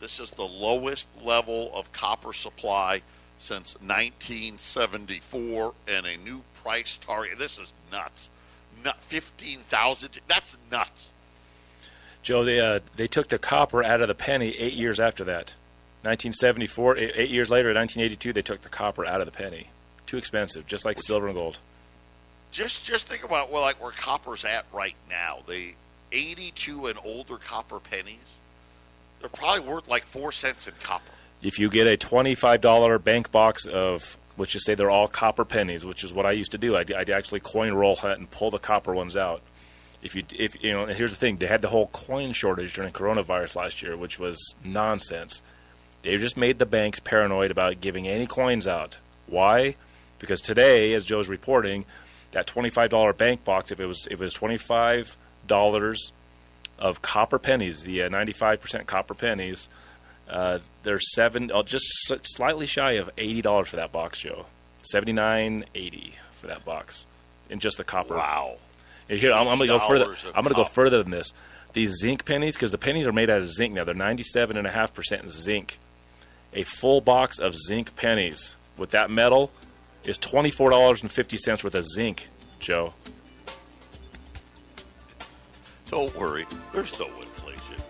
this 0.00 0.18
is 0.18 0.30
the 0.30 0.42
lowest 0.42 1.06
level 1.22 1.70
of 1.72 1.92
copper 1.92 2.32
supply 2.32 3.02
since 3.38 3.74
1974 3.74 5.74
and 5.86 6.06
a 6.06 6.16
new 6.16 6.42
price 6.62 6.98
target. 6.98 7.38
This 7.38 7.58
is 7.58 7.72
nuts. 7.92 8.30
Nut 8.84 8.96
15,000. 9.02 10.20
That's 10.26 10.56
nuts. 10.70 11.10
Joe, 12.22 12.44
they 12.44 12.60
uh, 12.60 12.80
they 12.96 13.06
took 13.06 13.28
the 13.28 13.38
copper 13.38 13.82
out 13.82 14.00
of 14.00 14.08
the 14.08 14.14
penny 14.14 14.54
eight 14.58 14.74
years 14.74 15.00
after 15.00 15.24
that. 15.24 15.54
1974, 16.02 16.96
eight, 16.96 17.12
eight 17.16 17.30
years 17.30 17.50
later, 17.50 17.70
in 17.70 17.76
1982, 17.76 18.32
they 18.32 18.42
took 18.42 18.62
the 18.62 18.68
copper 18.68 19.04
out 19.04 19.20
of 19.20 19.26
the 19.26 19.32
penny. 19.32 19.68
Too 20.06 20.16
expensive, 20.16 20.66
just 20.66 20.84
like 20.84 20.98
silver 20.98 21.26
and 21.26 21.36
gold. 21.36 21.58
Just 22.50 22.84
just 22.84 23.08
think 23.08 23.24
about 23.24 23.50
well, 23.50 23.62
like 23.62 23.82
where 23.82 23.92
copper's 23.92 24.44
at 24.44 24.64
right 24.72 24.94
now. 25.08 25.40
The 25.46 25.74
82 26.12 26.86
and 26.86 26.98
older 27.04 27.36
copper 27.36 27.78
pennies, 27.80 28.16
they're 29.20 29.28
probably 29.28 29.68
worth 29.68 29.88
like 29.88 30.06
four 30.06 30.32
cents 30.32 30.66
in 30.66 30.74
copper. 30.82 31.12
If 31.42 31.58
you 31.58 31.70
get 31.70 31.86
a 31.86 31.96
$25 31.96 33.04
bank 33.04 33.30
box 33.30 33.64
of, 33.66 34.16
let's 34.36 34.52
just 34.52 34.66
say 34.66 34.74
they're 34.74 34.90
all 34.90 35.06
copper 35.06 35.44
pennies, 35.44 35.84
which 35.84 36.02
is 36.02 36.12
what 36.12 36.26
I 36.26 36.32
used 36.32 36.50
to 36.52 36.58
do. 36.58 36.76
I'd, 36.76 36.92
I'd 36.92 37.10
actually 37.10 37.40
coin 37.40 37.74
roll 37.74 37.98
it 38.02 38.18
and 38.18 38.30
pull 38.30 38.50
the 38.50 38.58
copper 38.58 38.94
ones 38.94 39.16
out. 39.16 39.42
If 40.02 40.14
you, 40.14 40.22
if 40.36 40.62
you 40.62 40.72
know, 40.72 40.84
and 40.84 40.96
here's 40.96 41.10
the 41.10 41.16
thing: 41.16 41.36
they 41.36 41.46
had 41.46 41.62
the 41.62 41.68
whole 41.68 41.88
coin 41.88 42.32
shortage 42.32 42.74
during 42.74 42.92
coronavirus 42.92 43.56
last 43.56 43.82
year, 43.82 43.96
which 43.96 44.18
was 44.18 44.54
nonsense. 44.64 45.42
They 46.02 46.16
just 46.16 46.36
made 46.36 46.60
the 46.60 46.66
banks 46.66 47.00
paranoid 47.00 47.50
about 47.50 47.80
giving 47.80 48.06
any 48.06 48.26
coins 48.26 48.68
out. 48.68 48.98
Why? 49.26 49.74
Because 50.20 50.40
today, 50.40 50.94
as 50.94 51.04
Joe's 51.04 51.28
reporting, 51.28 51.84
that 52.30 52.46
twenty-five 52.46 52.90
dollar 52.90 53.12
bank 53.12 53.44
box, 53.44 53.72
if 53.72 53.80
it 53.80 53.86
was 53.86 54.06
if 54.06 54.20
it 54.20 54.24
was 54.24 54.34
twenty-five 54.34 55.16
dollars 55.46 56.12
of 56.78 57.02
copper 57.02 57.38
pennies, 57.40 57.82
the 57.82 58.08
ninety-five 58.08 58.60
percent 58.60 58.86
copper 58.86 59.14
pennies, 59.14 59.68
uh, 60.30 60.60
they're 60.84 61.00
seven, 61.00 61.50
uh, 61.50 61.64
just 61.64 61.86
slightly 62.22 62.66
shy 62.66 62.92
of 62.92 63.10
eighty 63.18 63.42
dollars 63.42 63.68
for 63.68 63.76
that 63.76 63.90
box, 63.90 64.20
Joe. 64.20 64.46
Seventy-nine 64.82 65.64
eighty 65.74 66.14
for 66.32 66.46
that 66.46 66.64
box, 66.64 67.04
in 67.50 67.58
just 67.58 67.78
the 67.78 67.84
copper. 67.84 68.14
Wow. 68.16 68.58
And 69.08 69.18
Here, 69.18 69.32
I'm, 69.32 69.48
I'm 69.48 69.58
going 69.58 69.68
to 69.68 69.78
go 69.78 69.88
further. 69.88 70.16
I'm 70.34 70.44
going 70.44 70.54
to 70.54 70.60
go 70.60 70.64
further 70.64 71.02
than 71.02 71.10
this. 71.10 71.32
These 71.72 71.96
zinc 72.00 72.24
pennies, 72.24 72.54
because 72.54 72.70
the 72.70 72.78
pennies 72.78 73.06
are 73.06 73.12
made 73.12 73.30
out 73.30 73.38
of 73.38 73.48
zinc 73.48 73.74
now, 73.74 73.84
they're 73.84 73.94
97.5% 73.94 75.30
zinc. 75.30 75.78
A 76.54 76.64
full 76.64 77.00
box 77.00 77.38
of 77.38 77.54
zinc 77.54 77.94
pennies 77.94 78.56
with 78.76 78.90
that 78.90 79.10
metal 79.10 79.50
is 80.04 80.18
$24.50 80.18 81.64
worth 81.64 81.74
of 81.74 81.84
zinc, 81.84 82.28
Joe. 82.58 82.94
Don't 85.90 86.14
worry, 86.16 86.46
there's 86.72 86.98
no 86.98 87.06
inflation. 87.06 87.84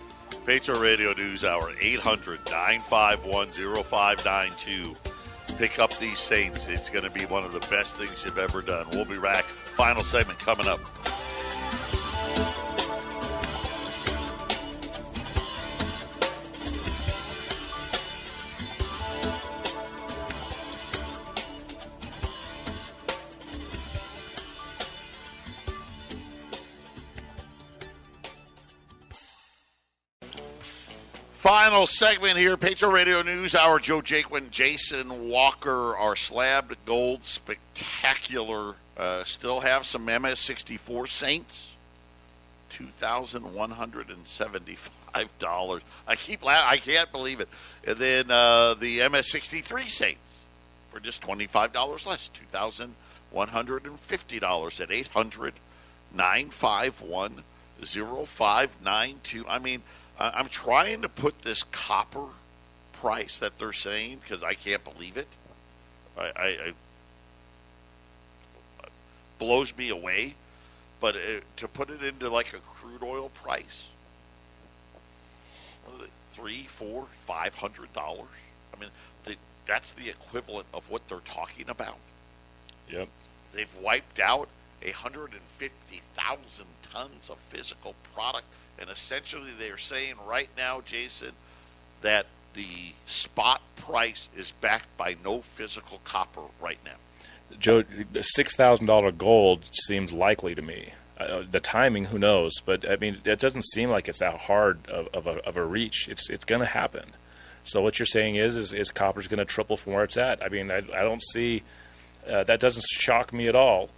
Patriot 0.45 0.81
Radio 0.81 1.13
News 1.13 1.45
Hour, 1.45 1.73
800 1.81 2.41
951 2.51 3.53
0592. 3.53 4.97
Pick 5.57 5.79
up 5.79 5.97
these 5.99 6.19
Saints. 6.19 6.67
It's 6.69 6.91
going 6.91 7.05
to 7.05 7.11
be 7.11 7.27
one 7.27 7.45
of 7.45 7.53
the 7.53 7.61
best 7.69 7.97
things 7.97 8.23
you've 8.25 8.39
ever 8.39 8.63
done. 8.63 8.87
We'll 8.93 9.05
be 9.05 9.19
back. 9.19 9.45
Final 9.45 10.05
segment 10.05 10.39
coming 10.39 10.69
up. 10.69 10.81
Final 31.49 31.87
segment 31.87 32.37
here, 32.37 32.59
Patriot 32.59 32.93
Radio 32.93 33.23
News 33.23 33.55
Hour. 33.55 33.81
Joe 33.81 34.03
Jaquin, 34.03 34.51
Jason 34.51 35.31
Walker, 35.31 35.97
our 35.97 36.15
slabbed 36.15 36.77
gold 36.85 37.25
spectacular. 37.25 38.75
Uh, 38.99 39.25
still 39.25 39.61
have 39.61 39.87
some 39.87 40.07
MS64 40.07 41.09
Saints. 41.09 41.73
Two 42.69 42.89
thousand 43.01 43.55
one 43.55 43.71
hundred 43.71 44.11
and 44.11 44.29
seventy-five 44.29 45.31
dollars. 45.39 45.81
I 46.07 46.17
keep 46.17 46.45
la- 46.45 46.67
I 46.67 46.77
can't 46.77 47.11
believe 47.11 47.41
it. 47.41 47.49
And 47.83 47.97
then 47.97 48.31
uh, 48.31 48.75
the 48.75 48.99
MS63 48.99 49.89
Saints 49.89 50.41
for 50.93 51.01
just 51.01 51.23
twenty-five 51.23 51.73
dollars 51.73 52.05
less. 52.05 52.29
Two 52.29 52.45
thousand 52.53 52.95
one 53.31 53.49
hundred 53.49 53.87
and 53.87 53.99
fifty 53.99 54.39
dollars 54.39 54.83
at 54.83 54.91
800 54.91 55.55
951 56.15 57.43
0592. 57.81 59.47
I 59.49 59.59
mean, 59.59 59.83
I'm 60.19 60.49
trying 60.49 61.03
to 61.03 61.09
put 61.09 61.43
this 61.43 61.63
copper 61.63 62.27
price 62.93 63.39
that 63.39 63.59
they're 63.59 63.73
saying 63.73 64.21
because 64.23 64.43
I 64.43 64.55
can't 64.55 64.83
believe 64.83 65.17
it. 65.17 65.29
I, 66.17 66.23
I, 66.23 66.47
I 66.47 66.73
blows 69.39 69.77
me 69.77 69.89
away. 69.89 70.35
But 71.01 71.15
uh, 71.15 71.41
to 71.57 71.69
put 71.69 71.91
it 71.91 72.03
into 72.03 72.29
like 72.29 72.53
a 72.53 72.59
crude 72.59 73.05
oil 73.05 73.29
price, 73.29 73.89
what 75.85 75.97
are 75.97 76.05
they, 76.05 76.11
three, 76.33 76.65
four, 76.65 77.07
five 77.25 77.55
hundred 77.55 77.93
dollars. 77.93 78.27
I 78.77 78.81
mean, 78.81 78.91
the, 79.25 79.37
that's 79.65 79.93
the 79.93 80.09
equivalent 80.09 80.67
of 80.75 80.91
what 80.91 81.09
they're 81.09 81.21
talking 81.21 81.69
about. 81.69 81.99
Yep. 82.91 83.09
They've 83.53 83.77
wiped 83.81 84.19
out 84.19 84.49
150,000 84.83 86.67
tons 86.83 87.31
of 87.31 87.39
physical 87.49 87.95
product. 88.15 88.47
And 88.79 88.91
essentially, 88.91 89.51
they're 89.59 89.77
saying 89.77 90.15
right 90.27 90.49
now, 90.57 90.81
Jason, 90.81 91.33
that 92.01 92.27
the 92.55 92.93
spot 93.07 93.61
price 93.77 94.29
is 94.37 94.53
backed 94.61 94.97
by 94.97 95.17
no 95.25 95.43
physical 95.43 96.01
copper 96.05 96.43
right 96.61 96.79
now. 96.85 96.97
Joe, 97.59 97.83
six 98.21 98.55
thousand 98.55 98.87
dollar 98.87 99.11
gold 99.11 99.69
seems 99.73 100.13
likely 100.13 100.55
to 100.55 100.63
me. 100.63 100.93
Uh, 101.19 101.43
the 101.51 101.61
timing, 101.61 102.07
who 102.07 102.19
knows? 102.19 102.53
But 102.65 102.89
I 102.89 102.97
mean, 102.97 103.19
it 103.25 103.41
doesn't 103.41 103.65
seem 103.65 103.91
like 103.91 104.09
it's 104.09 104.21
that 104.21 104.43
hard 104.43 104.87
of, 104.89 105.09
of, 105.13 105.27
a, 105.27 105.45
of 105.47 105.57
a 105.57 105.65
reach. 105.65 106.09
It's 106.09 106.31
it's 106.31 106.45
going 106.45 106.61
to 106.61 106.67
happen. 106.67 107.15
So 107.65 107.83
what 107.83 107.99
you're 107.99 108.07
saying 108.07 108.37
is, 108.37 108.57
is, 108.57 108.73
is 108.73 108.91
copper's 108.91 109.27
going 109.29 109.39
to 109.39 109.45
triple 109.45 109.77
from 109.77 109.93
where 109.95 110.05
it's 110.05 110.17
at. 110.17 110.43
I 110.43 110.49
mean, 110.49 110.71
I, 110.71 110.79
I 110.79 111.03
don't 111.03 111.23
see 111.33 111.63
uh, 112.31 112.45
that 112.45 112.61
doesn't 112.61 112.85
shock 112.89 113.33
me 113.33 113.49
at 113.49 113.57
all. 113.57 113.91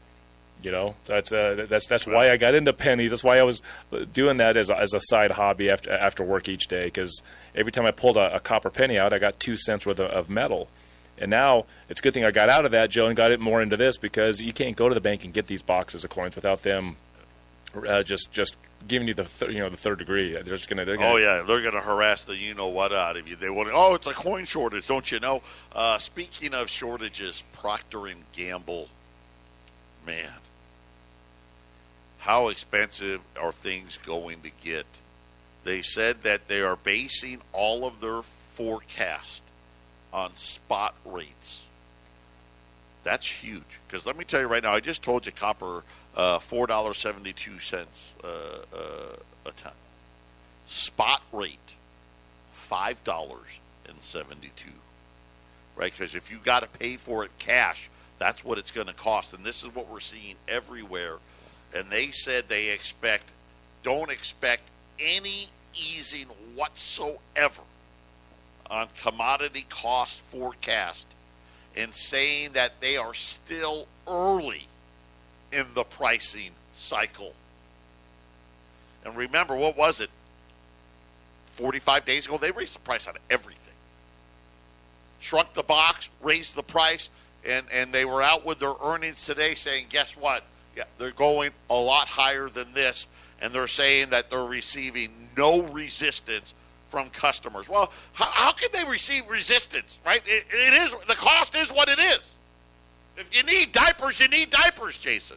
You 0.63 0.71
know, 0.71 0.95
that's 1.05 1.33
uh, 1.33 1.67
that's 1.69 1.87
that's 1.87 2.07
why 2.07 2.31
I 2.31 2.37
got 2.37 2.55
into 2.55 2.73
pennies. 2.73 3.11
That's 3.11 3.25
why 3.25 3.39
I 3.39 3.43
was 3.43 3.63
doing 4.13 4.37
that 4.39 4.57
as 4.57 4.71
a, 4.71 4.79
as 4.79 4.93
a 4.95 5.01
side 5.01 5.33
hobby 5.33 5.71
after 5.71 5.91
after 5.93 6.23
work 6.23 6.49
each 6.49 6.69
day. 6.69 6.85
Because 6.85 7.23
every 7.55 7.73
time 7.73 7.87
I 7.87 7.91
pulled 7.91 8.17
a, 8.17 8.35
a 8.35 8.41
copper 8.41 8.71
penny 8.71 8.99
out, 8.99 9.13
I 9.13 9.19
got 9.19 9.41
two 9.41 9.57
cents 9.57 9.87
worth 9.87 10.01
of, 10.01 10.29
metal. 10.29 10.69
And 11.19 11.31
now 11.31 11.67
it's 11.89 12.01
a 12.01 12.03
good 12.03 12.15
thing 12.15 12.25
I 12.25 12.31
got 12.31 12.49
out 12.49 12.65
of 12.65 12.71
that, 12.71 12.91
Joe, 12.91 13.07
and 13.07 13.17
got 13.17 13.31
it 13.31 13.41
more 13.41 13.61
into 13.61 13.77
this 13.77 13.99
because 13.99 14.41
you 14.41 14.53
can't 14.53 14.77
go 14.77 14.89
to 14.89 14.95
the 14.95 15.03
bank 15.03 15.25
and 15.25 15.35
get 15.35 15.49
these 15.49 15.63
boxes 15.63 16.03
of 16.03 16.11
coins 16.11 16.35
without 16.35 16.63
them 16.63 16.97
uh, 17.75 18.03
just 18.03 18.33
just 18.33 18.57
giving 18.87 19.09
you 19.09 19.15
the 19.15 19.25
th- 19.25 19.51
you 19.53 19.59
know 19.59 19.69
the 19.69 19.77
third 19.77 19.99
degree. 19.99 20.33
They're 20.33 20.43
just 20.43 20.69
gonna. 20.69 20.85
They're 20.85 20.97
gonna 20.97 21.13
Oh 21.13 21.17
yeah, 21.17 21.43
they're 21.43 21.61
going 21.61 21.75
to 21.75 21.81
harass 21.81 22.25
the 22.25 22.37
you 22.37 22.55
know 22.55 22.69
what 22.69 22.93
out 22.93 23.17
of 23.17 23.29
you. 23.29 23.37
They 23.37 23.51
want. 23.51 23.69
Oh, 23.73 23.95
it's 23.95 24.07
a 24.07 24.13
coin 24.13 24.45
shortage, 24.45 24.87
don't 24.87 25.11
you 25.11 25.21
know? 25.21 25.43
Uh, 25.75 25.99
speaking 25.99 26.55
of 26.55 26.69
shortages, 26.69 27.43
Procter 27.53 28.07
and 28.07 28.25
Gamble, 28.33 28.89
man, 30.07 30.31
how 32.21 32.49
expensive 32.49 33.21
are 33.41 33.53
things 33.53 33.99
going 34.05 34.43
to 34.43 34.51
get? 34.63 34.87
They 35.65 35.83
said 35.83 36.23
that 36.23 36.49
they 36.49 36.61
are 36.61 36.77
basing 36.77 37.41
all 37.53 37.87
of 37.87 38.01
their 38.01 38.23
forecast 38.55 39.43
on 40.13 40.37
spot 40.37 40.95
rates. 41.05 41.63
That's 43.05 43.27
huge. 43.27 43.81
Because 43.87 44.05
let 44.07 44.17
me 44.17 44.25
tell 44.25 44.41
you 44.41 44.47
right 44.47 44.63
now, 44.63 44.75
I 44.75 44.81
just 44.81 45.03
told 45.03 45.27
you 45.27 45.33
copper 45.33 45.83
uh, 46.17 46.39
four 46.39 46.67
dollars 46.67 46.99
seventy 46.99 47.33
two 47.33 47.59
cents 47.59 48.15
uh, 48.23 48.77
uh, 48.77 49.17
a 49.47 49.53
ton. 49.53 49.73
Spot 50.67 51.23
rate 51.33 51.59
five 52.53 53.03
dollars 53.05 53.59
and 53.87 53.97
seventy 54.03 54.51
two. 54.57 54.71
Right? 55.77 55.93
Because 55.97 56.15
if 56.15 56.31
you 56.31 56.39
got 56.45 56.63
to 56.63 56.69
pay 56.79 56.97
for 56.97 57.25
it 57.25 57.31
cash, 57.39 57.89
that's 58.19 58.45
what 58.45 58.59
it's 58.59 58.71
going 58.71 58.89
to 58.89 58.93
cost, 58.93 59.33
and 59.33 59.45
this 59.45 59.63
is 59.63 59.75
what 59.75 59.89
we're 59.89 60.01
seeing 60.01 60.35
everywhere. 60.47 61.17
And 61.75 61.91
they 61.91 62.11
said 62.11 62.49
they 62.49 62.69
expect, 62.71 63.25
don't 63.83 64.11
expect 64.11 64.63
any 64.99 65.49
easing 65.75 66.27
whatsoever 66.55 67.63
on 68.69 68.89
commodity 69.01 69.67
cost 69.69 70.21
forecast 70.21 71.07
and 71.77 71.95
saying 71.95 72.53
that 72.53 72.81
they 72.81 72.97
are 72.97 73.15
still 73.15 73.87
early 74.07 74.69
in 75.53 75.67
the 75.75 75.85
pricing 75.85 76.51
cycle. 76.73 77.35
And 79.05 79.17
remember, 79.17 79.57
what 79.57 79.77
was 79.77 80.01
it? 80.01 80.11
45 81.53 82.05
days 82.05 82.27
ago, 82.27 82.39
they 82.39 82.51
raised 82.51 82.75
the 82.75 82.81
price 82.81 83.07
on 83.07 83.15
everything. 83.29 83.61
Shrunk 85.21 85.55
the 85.55 85.63
box, 85.63 86.09
raised 86.23 86.55
the 86.55 86.63
price, 86.63 87.11
and, 87.45 87.67
and 87.73 87.93
they 87.93 88.05
were 88.05 88.23
out 88.23 88.45
with 88.45 88.59
their 88.59 88.75
earnings 88.83 89.25
today 89.25 89.55
saying, 89.55 89.87
guess 89.89 90.17
what? 90.17 90.45
Yeah, 90.77 90.85
they're 90.99 91.11
going 91.11 91.51
a 91.69 91.75
lot 91.75 92.07
higher 92.09 92.49
than 92.49 92.73
this, 92.73 93.07
and 93.41 93.53
they're 93.53 93.67
saying 93.67 94.11
that 94.11 94.31
they're 94.31 94.45
receiving 94.45 95.11
no 95.37 95.63
resistance 95.63 96.55
from 96.89 97.11
customers. 97.11 97.69
Well, 97.69 97.93
how, 98.13 98.27
how 98.27 98.53
can 98.53 98.71
they 98.73 98.85
receive 98.85 99.29
resistance, 99.29 99.99
right? 100.05 100.23
It, 100.27 100.45
it 100.53 100.75
is 100.75 100.95
the 101.07 101.15
cost 101.15 101.55
is 101.55 101.71
what 101.71 101.89
it 101.89 101.99
is. 101.99 102.35
If 103.17 103.35
you 103.35 103.43
need 103.43 103.73
diapers, 103.73 104.21
you 104.21 104.29
need 104.29 104.51
diapers, 104.51 104.99
Jason. 104.99 105.37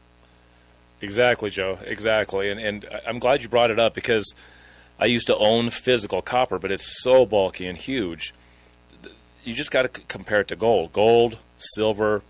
Exactly, 1.01 1.49
Joe. 1.49 1.79
Exactly, 1.85 2.49
and 2.49 2.59
and 2.59 2.87
I'm 3.05 3.19
glad 3.19 3.41
you 3.41 3.49
brought 3.49 3.71
it 3.71 3.79
up 3.79 3.93
because 3.93 4.33
I 4.99 5.05
used 5.05 5.27
to 5.27 5.35
own 5.37 5.69
physical 5.69 6.21
copper, 6.21 6.59
but 6.59 6.71
it's 6.71 7.01
so 7.03 7.25
bulky 7.25 7.67
and 7.67 7.77
huge. 7.77 8.33
You 9.43 9.53
just 9.53 9.71
got 9.71 9.81
to 9.93 10.01
compare 10.01 10.41
it 10.41 10.47
to 10.49 10.55
gold. 10.55 10.93
Gold, 10.93 11.37
silver, 11.57 12.21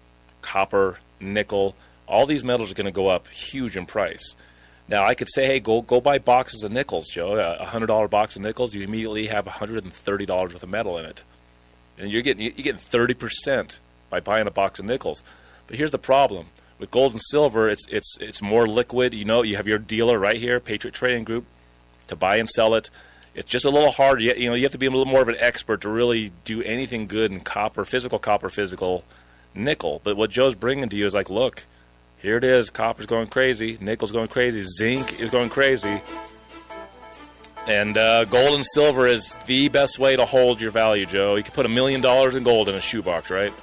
copper, 0.41 0.97
nickel. 1.19 1.75
All 2.13 2.27
these 2.27 2.43
metals 2.43 2.71
are 2.71 2.75
going 2.75 2.85
to 2.85 2.91
go 2.91 3.07
up 3.07 3.27
huge 3.27 3.75
in 3.75 3.87
price. 3.87 4.35
Now 4.87 5.03
I 5.03 5.15
could 5.15 5.29
say, 5.29 5.45
hey, 5.47 5.59
go 5.59 5.81
go 5.81 5.99
buy 5.99 6.19
boxes 6.19 6.63
of 6.63 6.71
nickels, 6.71 7.07
Joe. 7.09 7.33
A 7.59 7.65
hundred 7.65 7.87
dollar 7.87 8.07
box 8.07 8.35
of 8.35 8.43
nickels, 8.43 8.75
you 8.75 8.83
immediately 8.83 9.27
have 9.27 9.47
hundred 9.47 9.83
and 9.83 9.93
thirty 9.93 10.25
dollars 10.25 10.53
worth 10.53 10.63
of 10.63 10.69
metal 10.69 10.97
in 10.99 11.05
it, 11.05 11.23
and 11.97 12.11
you're 12.11 12.21
getting 12.21 12.43
you're 12.43 12.51
getting 12.51 12.77
thirty 12.77 13.15
percent 13.15 13.79
by 14.09 14.19
buying 14.19 14.45
a 14.45 14.51
box 14.51 14.79
of 14.79 14.85
nickels. 14.85 15.23
But 15.65 15.77
here's 15.77 15.91
the 15.91 15.97
problem 15.97 16.47
with 16.77 16.91
gold 16.91 17.13
and 17.13 17.21
silver: 17.31 17.67
it's 17.69 17.87
it's 17.89 18.17
it's 18.19 18.41
more 18.41 18.67
liquid. 18.67 19.13
You 19.13 19.25
know, 19.25 19.41
you 19.41 19.55
have 19.55 19.67
your 19.67 19.79
dealer 19.79 20.19
right 20.19 20.39
here, 20.39 20.59
Patriot 20.59 20.93
Trading 20.93 21.23
Group, 21.23 21.45
to 22.07 22.15
buy 22.15 22.35
and 22.35 22.49
sell 22.49 22.75
it. 22.75 22.89
It's 23.33 23.49
just 23.49 23.65
a 23.65 23.71
little 23.71 23.91
harder. 23.91 24.21
You, 24.21 24.33
you 24.35 24.49
know, 24.49 24.55
you 24.55 24.63
have 24.63 24.73
to 24.73 24.77
be 24.77 24.85
a 24.85 24.91
little 24.91 25.05
more 25.05 25.21
of 25.21 25.29
an 25.29 25.37
expert 25.39 25.81
to 25.81 25.89
really 25.89 26.31
do 26.45 26.61
anything 26.61 27.07
good 27.07 27.31
in 27.31 27.39
copper, 27.39 27.85
physical 27.85 28.19
copper, 28.19 28.49
physical 28.49 29.03
nickel. 29.55 30.01
But 30.03 30.17
what 30.17 30.29
Joe's 30.29 30.55
bringing 30.55 30.89
to 30.89 30.95
you 30.95 31.05
is 31.05 31.15
like, 31.15 31.31
look, 31.31 31.65
here 32.23 32.37
it 32.37 32.43
is. 32.43 32.71
Copper's 32.71 33.05
going 33.05 33.27
crazy. 33.27 33.77
Nickel's 33.79 34.11
going 34.11 34.29
crazy. 34.29 34.63
Zinc 34.63 35.19
is 35.19 35.29
going 35.29 35.49
crazy. 35.49 36.01
And 37.67 37.97
uh, 37.97 38.25
gold 38.25 38.55
and 38.55 38.65
silver 38.73 39.05
is 39.05 39.35
the 39.45 39.69
best 39.69 39.99
way 39.99 40.15
to 40.15 40.25
hold 40.25 40.59
your 40.59 40.71
value, 40.71 41.05
Joe. 41.05 41.35
You 41.35 41.43
can 41.43 41.53
put 41.53 41.65
a 41.65 41.69
million 41.69 42.01
dollars 42.01 42.35
in 42.35 42.43
gold 42.43 42.67
in 42.67 42.75
a 42.75 42.81
shoebox, 42.81 43.29
right? 43.29 43.53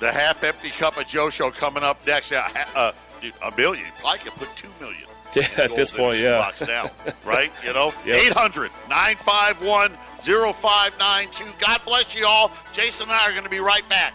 The 0.00 0.10
half 0.10 0.42
empty 0.42 0.70
cup 0.70 0.96
of 0.96 1.06
Joe 1.06 1.30
show 1.30 1.50
coming 1.50 1.82
up 1.84 2.04
next. 2.06 2.32
Ha- 2.32 2.70
uh, 2.74 2.92
dude, 3.20 3.34
a 3.42 3.54
million. 3.56 3.86
I 4.04 4.16
could 4.16 4.32
put 4.32 4.48
two 4.56 4.68
million. 4.80 5.02
Yeah, 5.36 5.48
at 5.64 5.74
this 5.74 5.90
point, 5.90 6.20
yeah. 6.20 6.48
now, 6.68 6.92
right? 7.24 7.50
You 7.66 7.72
know, 7.72 7.92
Yep. 8.06 8.20
800 8.36 8.70
951 8.88 9.90
0592. 10.22 11.44
God 11.58 11.80
bless 11.84 12.14
you 12.14 12.24
all. 12.24 12.52
Jason 12.72 13.08
and 13.08 13.12
I 13.12 13.26
are 13.26 13.32
going 13.32 13.42
to 13.42 13.50
be 13.50 13.58
right 13.58 13.82
back. 13.88 14.14